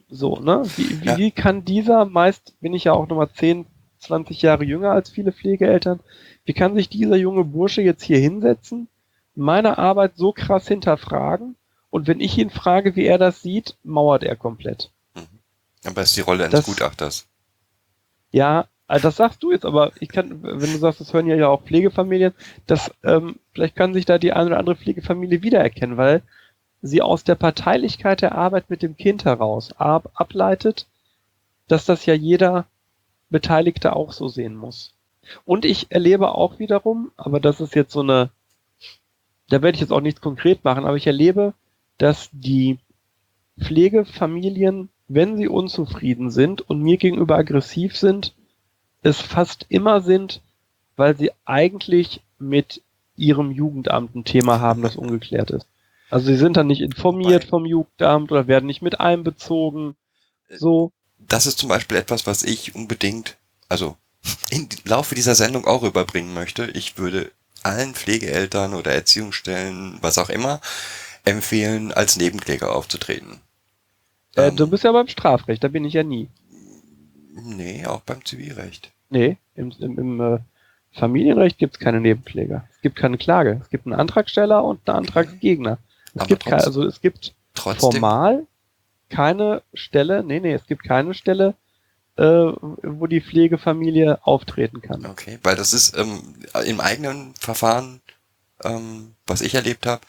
[0.09, 0.63] So, ne?
[0.75, 1.29] Wie, wie, Ja.
[1.31, 3.65] kann dieser, meist bin ich ja auch nochmal 10,
[3.99, 5.99] 20 Jahre jünger als viele Pflegeeltern,
[6.45, 8.87] wie kann sich dieser junge Bursche jetzt hier hinsetzen,
[9.35, 11.55] meine Arbeit so krass hinterfragen
[11.91, 14.91] und wenn ich ihn frage, wie er das sieht, mauert er komplett.
[15.85, 17.27] Aber es ist die Rolle eines Das- Gutachters.
[18.31, 21.35] Ja, also das sagst du jetzt, aber ich kann, wenn du sagst, das hören ja
[21.35, 22.33] ja auch Pflegefamilien,
[22.67, 26.21] das, ähm, vielleicht kann sich da die eine oder andere Pflegefamilie wiedererkennen, weil
[26.81, 30.87] sie aus der Parteilichkeit der Arbeit mit dem Kind heraus ab, ableitet,
[31.67, 32.65] dass das ja jeder
[33.29, 34.93] Beteiligte auch so sehen muss.
[35.45, 38.29] Und ich erlebe auch wiederum, aber das ist jetzt so eine,
[39.49, 41.53] da werde ich jetzt auch nichts konkret machen, aber ich erlebe,
[41.97, 42.79] dass die
[43.59, 48.33] Pflegefamilien, wenn sie unzufrieden sind und mir gegenüber aggressiv sind,
[49.01, 50.41] es fast immer sind,
[50.95, 52.81] weil sie eigentlich mit
[53.15, 55.67] ihrem Jugendamt ein Thema haben, das ungeklärt ist.
[56.09, 59.95] Also sie sind dann nicht informiert vom Jugendamt oder werden nicht mit einbezogen.
[60.49, 60.91] So.
[61.17, 63.37] Das ist zum Beispiel etwas, was ich unbedingt,
[63.69, 63.97] also
[64.51, 66.65] im Laufe dieser Sendung auch überbringen möchte.
[66.71, 67.31] Ich würde
[67.63, 70.61] allen Pflegeeltern oder Erziehungsstellen, was auch immer,
[71.25, 73.41] empfehlen, als Nebenkläger aufzutreten.
[74.35, 76.29] Äh, Ähm, du bist ja beim Strafrecht, da bin ich ja nie.
[77.31, 78.91] Nee, auch beim Zivilrecht.
[79.09, 80.39] Nee, im, im, im äh,
[80.91, 82.67] Familienrecht gibt es keine Nebenkläger.
[82.71, 83.59] Es gibt keine Klage.
[83.61, 85.79] Es gibt einen Antragsteller und einen Antragsgegner.
[86.19, 88.47] Es Aber gibt keine, trotzdem- also es gibt Trotzdem, formal
[89.09, 91.55] keine Stelle, nee, nee, es gibt keine Stelle,
[92.15, 95.05] äh, wo die Pflegefamilie auftreten kann.
[95.05, 98.01] okay, weil das ist ähm, im eigenen Verfahren,
[98.63, 100.01] ähm, was ich erlebt habe,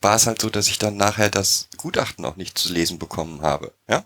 [0.00, 3.42] war es halt so, dass ich dann nachher das Gutachten auch nicht zu lesen bekommen
[3.42, 3.72] habe.
[3.88, 4.04] Ja,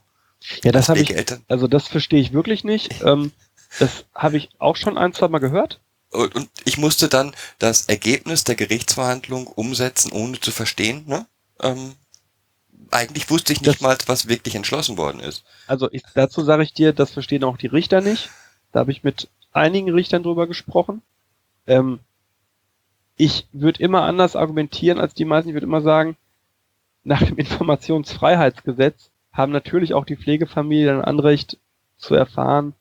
[0.65, 1.15] Ja, das habe ich,
[1.49, 3.03] also das verstehe ich wirklich nicht.
[3.05, 3.33] Ähm,
[3.79, 5.81] das habe ich auch schon ein, zwei Mal gehört.
[6.11, 11.05] Und und ich musste dann das Ergebnis der Gerichtsverhandlung umsetzen, ohne zu verstehen.
[11.07, 11.27] Ne?
[11.63, 11.95] Ähm,
[12.91, 15.45] eigentlich wusste ich nicht Das- mal, was wirklich entschlossen worden ist.
[15.67, 18.31] Also ich, dazu sage ich dir, das verstehen auch die Richter nicht.
[18.73, 21.03] Da habe ich mit einigen Richtern drüber gesprochen.
[21.67, 22.01] Ähm,
[23.17, 25.51] ich würde immer anders argumentieren als die meisten.
[25.51, 26.17] Ich würde immer sagen,
[27.05, 31.59] nach dem Informationsfreiheitsgesetz haben natürlich auch die Pflegefamilien ein Anrecht
[31.99, 32.75] zu erfahren,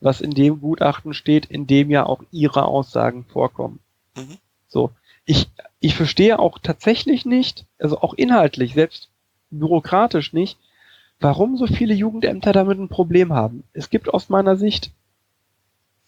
[0.00, 3.80] was in dem Gutachten steht, in dem ja auch ihre Aussagen vorkommen.
[4.16, 4.38] Mhm.
[4.68, 4.90] So.
[5.24, 5.48] Ich,
[5.80, 9.08] ich verstehe auch tatsächlich nicht, also auch inhaltlich, selbst
[9.50, 10.58] bürokratisch nicht,
[11.20, 13.64] warum so viele Jugendämter damit ein Problem haben.
[13.72, 14.90] Es gibt aus meiner Sicht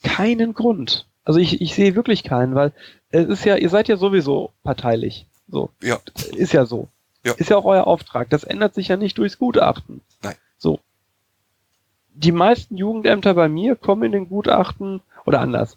[0.03, 1.07] keinen Grund.
[1.25, 2.73] Also ich, ich sehe wirklich keinen, weil
[3.11, 5.27] es ist ja, ihr seid ja sowieso parteilich.
[5.49, 5.71] So.
[5.83, 5.99] Ja.
[6.37, 6.89] Ist ja so.
[7.25, 7.33] Ja.
[7.33, 8.31] Ist ja auch euer Auftrag.
[8.31, 10.01] Das ändert sich ja nicht durchs Gutachten.
[10.23, 10.37] Nein.
[10.59, 10.81] So.
[12.15, 15.77] Die meisten Jugendämter bei mir kommen in den Gutachten oder anders.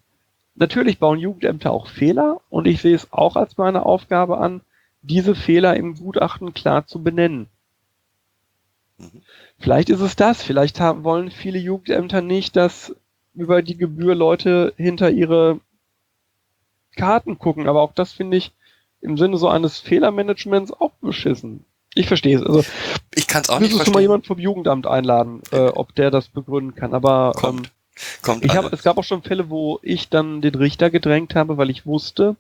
[0.56, 4.62] Natürlich bauen Jugendämter auch Fehler und ich sehe es auch als meine Aufgabe an,
[5.02, 7.48] diese Fehler im Gutachten klar zu benennen.
[8.98, 9.22] Mhm.
[9.58, 10.44] Vielleicht ist es das.
[10.44, 12.96] Vielleicht haben, wollen viele Jugendämter nicht, dass
[13.34, 15.60] über die Gebühr Leute hinter ihre
[16.96, 17.68] Karten gucken.
[17.68, 18.52] Aber auch das finde ich
[19.02, 21.64] im Sinne so eines Fehlermanagements auch beschissen.
[21.96, 22.44] Ich verstehe es.
[22.44, 22.64] Also
[23.16, 24.02] Ich kann es auch nicht müsstest du mal verstehen.
[24.02, 26.94] jemanden vom Jugendamt einladen, äh, ob der das begründen kann.
[26.94, 27.64] Aber ähm,
[28.22, 28.46] Kommt.
[28.46, 28.72] Ich alles.
[28.74, 32.36] es gab auch schon Fälle, wo ich dann den Richter gedrängt habe, weil ich wusste,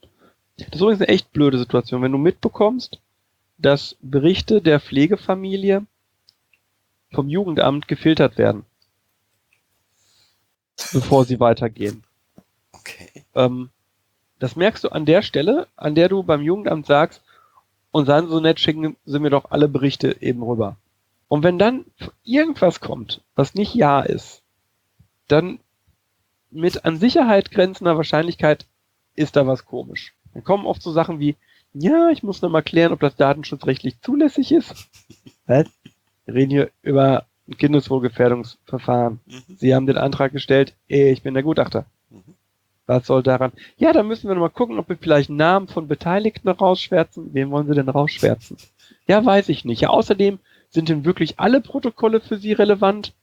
[0.57, 2.99] das ist übrigens eine echt blöde Situation, wenn du mitbekommst,
[3.57, 5.85] dass Berichte der Pflegefamilie
[7.11, 8.65] vom Jugendamt gefiltert werden,
[10.93, 12.03] bevor sie weitergehen.
[12.71, 13.25] Okay.
[13.35, 13.69] Ähm,
[14.39, 17.21] das merkst du an der Stelle, an der du beim Jugendamt sagst,
[17.91, 20.77] und seien so nett, schicken Sie mir doch alle Berichte eben rüber.
[21.27, 21.85] Und wenn dann
[22.23, 24.43] irgendwas kommt, was nicht Ja ist,
[25.31, 25.59] dann
[26.51, 28.65] mit an Sicherheit grenzender Wahrscheinlichkeit
[29.15, 30.13] ist da was komisch.
[30.33, 31.35] Dann kommen oft so Sachen wie,
[31.73, 34.89] ja, ich muss noch mal klären, ob das datenschutzrechtlich zulässig ist.
[35.45, 35.67] Was?
[36.25, 39.19] Wir reden hier über ein Kindeswohlgefährdungsverfahren.
[39.25, 39.55] Mhm.
[39.57, 41.85] Sie haben den Antrag gestellt, eh, ich bin der Gutachter.
[42.09, 42.35] Mhm.
[42.85, 43.51] Was soll daran?
[43.77, 47.33] Ja, dann müssen wir noch mal gucken, ob wir vielleicht Namen von Beteiligten rausschwärzen.
[47.33, 48.57] Wen wollen Sie denn rausschwärzen?
[49.07, 49.81] Ja, weiß ich nicht.
[49.81, 53.13] Ja, außerdem sind denn wirklich alle Protokolle für Sie relevant?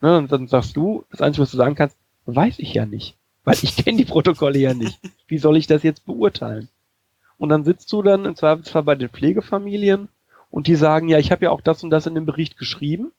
[0.00, 3.16] Ne, und dann sagst du, das Einzige, was du sagen kannst, weiß ich ja nicht.
[3.44, 5.00] Weil ich kenne die Protokolle ja nicht.
[5.26, 6.68] Wie soll ich das jetzt beurteilen?
[7.38, 10.08] Und dann sitzt du dann im Zweifelsfall bei den Pflegefamilien
[10.50, 13.12] und die sagen, ja, ich habe ja auch das und das in dem Bericht geschrieben.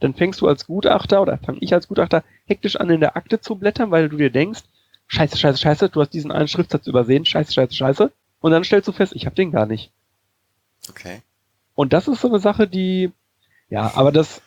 [0.00, 3.40] Dann fängst du als Gutachter oder fange ich als Gutachter hektisch an, in der Akte
[3.40, 4.62] zu blättern, weil du dir denkst,
[5.06, 8.12] scheiße, scheiße, scheiße, du hast diesen einen Schriftsatz übersehen, scheiße, scheiße, scheiße.
[8.40, 9.90] Und dann stellst du fest, ich habe den gar nicht.
[10.88, 11.22] Okay.
[11.74, 13.12] Und das ist so eine Sache, die,
[13.68, 14.42] ja, aber das,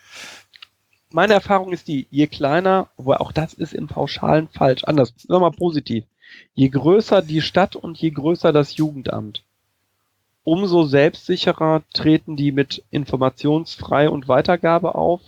[1.13, 5.41] meine Erfahrung ist die, je kleiner, wo auch das ist im Pauschalen falsch, anders, sagen
[5.41, 6.05] wir mal positiv,
[6.53, 9.43] je größer die Stadt und je größer das Jugendamt,
[10.43, 15.21] umso selbstsicherer treten die mit Informationsfrei und Weitergabe auf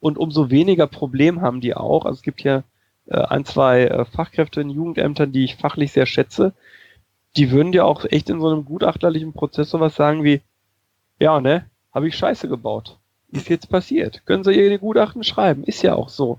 [0.00, 2.04] und umso weniger Problem haben die auch.
[2.04, 2.64] Also es gibt hier
[3.06, 6.54] äh, ein, zwei äh, Fachkräfte in Jugendämtern, die ich fachlich sehr schätze,
[7.36, 10.40] die würden dir auch echt in so einem gutachterlichen Prozess sowas sagen wie,
[11.18, 12.98] ja, ne, habe ich Scheiße gebaut.
[13.36, 14.22] Ist jetzt passiert.
[14.26, 15.64] Können Sie Ihre Gutachten schreiben?
[15.64, 16.38] Ist ja auch so.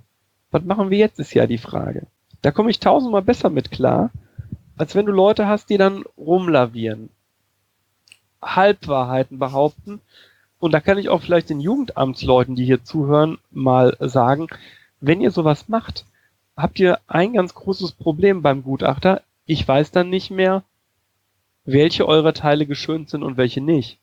[0.52, 2.08] Was machen wir jetzt, ist ja die Frage.
[2.42, 4.12] Da komme ich tausendmal besser mit klar,
[4.78, 7.10] als wenn du Leute hast, die dann rumlavieren,
[8.42, 10.02] Halbwahrheiten behaupten.
[10.60, 14.48] Und da kann ich auch vielleicht den Jugendamtsleuten, die hier zuhören, mal sagen,
[15.00, 16.06] wenn ihr sowas macht,
[16.56, 19.22] habt ihr ein ganz großes Problem beim Gutachter.
[19.46, 20.64] Ich weiß dann nicht mehr,
[21.66, 24.00] welche eurer Teile geschönt sind und welche nicht.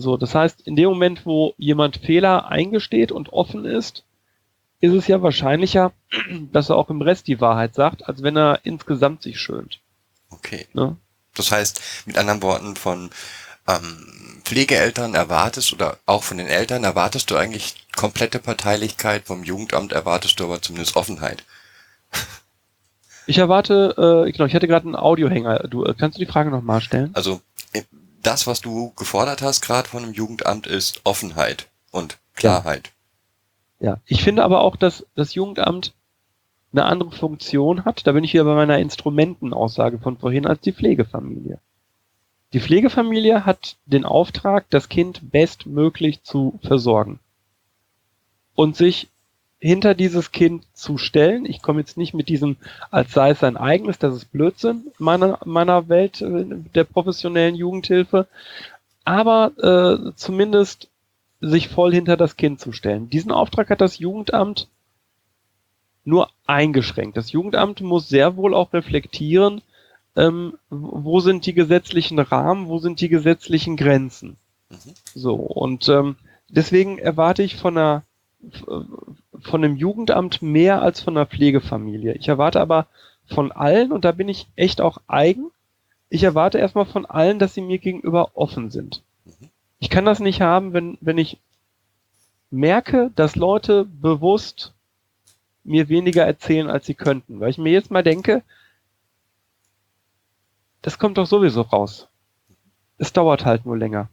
[0.00, 4.04] So, das heißt, in dem Moment, wo jemand Fehler eingesteht und offen ist,
[4.78, 5.92] ist es ja wahrscheinlicher,
[6.52, 9.80] dass er auch im Rest die Wahrheit sagt, als wenn er insgesamt sich schönt.
[10.30, 10.68] Okay.
[10.72, 10.96] Ne?
[11.34, 13.10] Das heißt, mit anderen Worten, von
[13.66, 19.90] ähm, Pflegeeltern erwartest oder auch von den Eltern erwartest du eigentlich komplette Parteilichkeit, vom Jugendamt
[19.90, 21.42] erwartest du aber zumindest Offenheit.
[23.26, 23.94] Ich erwarte,
[24.26, 25.58] äh, genau, ich hatte gerade einen Audiohänger.
[25.68, 27.10] Du, äh, kannst du die Frage nochmal stellen?
[27.14, 27.40] Also
[28.28, 32.92] das, was du gefordert hast, gerade von dem Jugendamt, ist Offenheit und Klarheit.
[33.80, 35.94] Ja, ich finde aber auch, dass das Jugendamt
[36.72, 38.06] eine andere Funktion hat.
[38.06, 41.58] Da bin ich wieder bei meiner Instrumentenaussage von vorhin als die Pflegefamilie.
[42.52, 47.20] Die Pflegefamilie hat den Auftrag, das Kind bestmöglich zu versorgen
[48.54, 49.08] und sich
[49.60, 51.44] hinter dieses Kind zu stellen.
[51.44, 52.56] Ich komme jetzt nicht mit diesem,
[52.90, 56.44] als sei es sein eigenes, das ist Blödsinn in meiner, meiner Welt äh,
[56.74, 58.28] der professionellen Jugendhilfe,
[59.04, 60.88] aber äh, zumindest
[61.40, 63.10] sich voll hinter das Kind zu stellen.
[63.10, 64.68] Diesen Auftrag hat das Jugendamt
[66.04, 67.16] nur eingeschränkt.
[67.16, 69.62] Das Jugendamt muss sehr wohl auch reflektieren,
[70.16, 74.36] ähm, wo sind die gesetzlichen Rahmen, wo sind die gesetzlichen Grenzen.
[74.70, 74.94] Mhm.
[75.14, 76.16] So, und ähm,
[76.48, 78.02] deswegen erwarte ich von einer
[79.40, 82.14] von einem Jugendamt mehr als von einer Pflegefamilie.
[82.14, 82.86] Ich erwarte aber
[83.26, 85.50] von allen, und da bin ich echt auch eigen,
[86.10, 89.02] ich erwarte erstmal von allen, dass sie mir gegenüber offen sind.
[89.78, 91.38] Ich kann das nicht haben, wenn, wenn ich
[92.50, 94.72] merke, dass Leute bewusst
[95.64, 97.40] mir weniger erzählen, als sie könnten.
[97.40, 98.42] Weil ich mir jetzt mal denke,
[100.82, 102.08] das kommt doch sowieso raus.
[102.96, 104.08] Es dauert halt nur länger.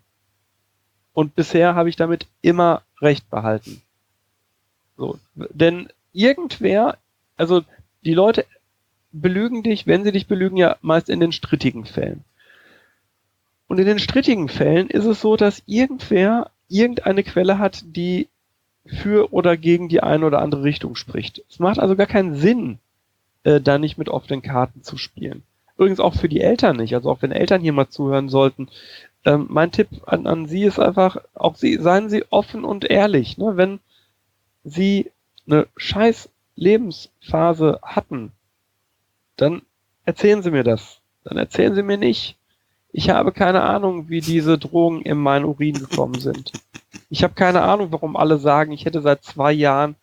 [1.13, 3.81] Und bisher habe ich damit immer recht behalten.
[4.97, 6.97] So, denn irgendwer,
[7.37, 7.63] also
[8.03, 8.45] die Leute
[9.11, 12.23] belügen dich, wenn sie dich belügen, ja meist in den strittigen Fällen.
[13.67, 18.27] Und in den strittigen Fällen ist es so, dass irgendwer irgendeine Quelle hat, die
[18.85, 21.43] für oder gegen die eine oder andere Richtung spricht.
[21.49, 22.79] Es macht also gar keinen Sinn,
[23.43, 25.43] äh, da nicht mit offenen Karten zu spielen.
[25.77, 26.93] Übrigens auch für die Eltern nicht.
[26.93, 28.69] Also auch wenn Eltern hier mal zuhören sollten.
[29.25, 33.37] Ähm, mein Tipp an, an Sie ist einfach, auch Sie, seien Sie offen und ehrlich.
[33.37, 33.57] Ne?
[33.57, 33.79] Wenn
[34.65, 35.11] Sie
[35.47, 38.31] eine scheiß Lebensphase hatten,
[39.37, 39.61] dann
[40.05, 40.99] erzählen Sie mir das.
[41.23, 42.35] Dann erzählen Sie mir nicht,
[42.91, 46.51] ich habe keine Ahnung, wie diese Drogen in meinen Urin gekommen sind.
[47.09, 49.95] Ich habe keine Ahnung, warum alle sagen, ich hätte seit zwei Jahren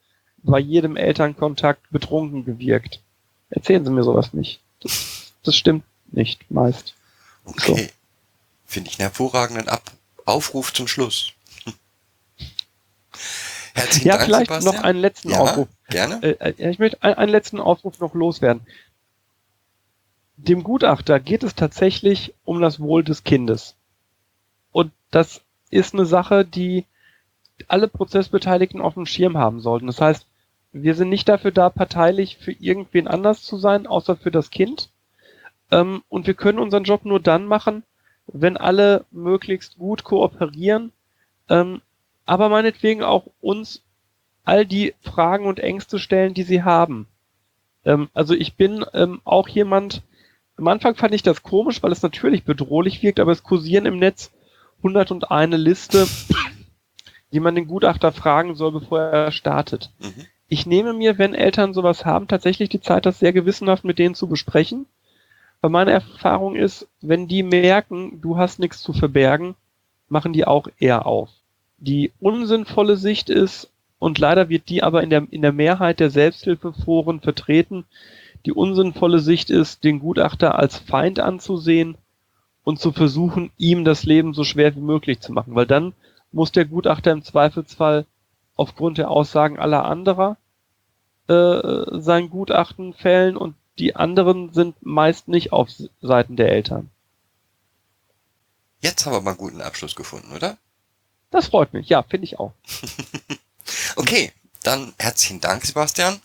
[0.42, 3.00] bei jedem Elternkontakt betrunken gewirkt.
[3.50, 4.60] Erzählen Sie mir sowas nicht.
[4.80, 6.94] Das, das stimmt nicht meist.
[7.44, 7.74] Okay.
[7.74, 7.92] So.
[8.66, 9.90] Finde ich einen hervorragenden Ab
[10.24, 11.32] Aufruf zum Schluss.
[13.74, 14.74] Herzlichen ja, Dank, vielleicht Sebastian.
[14.74, 15.68] noch einen letzten ja, Aufruf.
[15.88, 16.22] Gerne.
[16.22, 18.66] Äh, äh ich möchte einen, letzten Aufruf noch loswerden
[20.42, 23.76] dem Gutachter geht es tatsächlich um das Wohl des Kindes.
[24.72, 26.84] Und das ist eine Sache, die
[27.68, 29.86] alle Prozessbeteiligten auf dem Schirm haben sollten.
[29.86, 30.26] Das heißt,
[30.72, 34.88] wir sind nicht dafür da, parteilich für irgendwen anders zu sein, außer für das Kind.
[35.70, 37.84] Ähm, und wir können unseren Job nur dann machen,
[38.26, 40.92] wenn alle möglichst gut kooperieren,
[41.48, 41.82] ähm,
[42.26, 43.82] aber meinetwegen auch uns
[44.44, 47.06] all die Fragen und Ängste stellen, die sie haben.
[47.84, 50.02] Ähm, also ich bin ähm, auch jemand,
[50.56, 53.98] am Anfang fand ich das komisch, weil es natürlich bedrohlich wirkt, aber es kursieren im
[53.98, 54.32] Netz
[54.78, 56.06] 101 Liste,
[57.32, 59.90] die man den Gutachter fragen soll, bevor er startet.
[60.00, 60.26] Mhm.
[60.48, 64.14] Ich nehme mir, wenn Eltern sowas haben, tatsächlich die Zeit, das sehr gewissenhaft mit denen
[64.14, 64.86] zu besprechen.
[65.62, 69.54] Weil meine Erfahrung ist, wenn die merken, du hast nichts zu verbergen,
[70.08, 71.30] machen die auch eher auf.
[71.82, 73.68] Die unsinnvolle Sicht ist,
[73.98, 77.86] und leider wird die aber in der, in der Mehrheit der Selbsthilfeforen vertreten,
[78.46, 81.96] die unsinnvolle Sicht ist, den Gutachter als Feind anzusehen
[82.62, 85.92] und zu versuchen, ihm das Leben so schwer wie möglich zu machen, weil dann
[86.30, 88.06] muss der Gutachter im Zweifelsfall
[88.54, 90.36] aufgrund der Aussagen aller anderer
[91.26, 95.68] äh, sein Gutachten fällen und die anderen sind meist nicht auf
[96.00, 96.90] Seiten der Eltern.
[98.80, 100.58] Jetzt haben wir mal einen guten Abschluss gefunden, oder?
[101.32, 102.52] Das freut mich, ja, finde ich auch.
[103.96, 104.30] okay,
[104.62, 106.20] dann herzlichen Dank, Sebastian.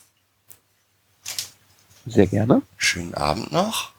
[2.06, 2.62] Sehr gerne.
[2.76, 3.92] Schönen Abend noch.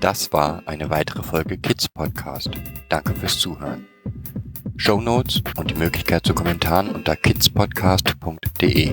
[0.00, 2.50] Das war eine weitere Folge Kids Podcast.
[2.88, 3.86] Danke fürs Zuhören.
[4.76, 8.92] Show Notes und die Möglichkeit zu Kommentaren unter kidspodcast.de.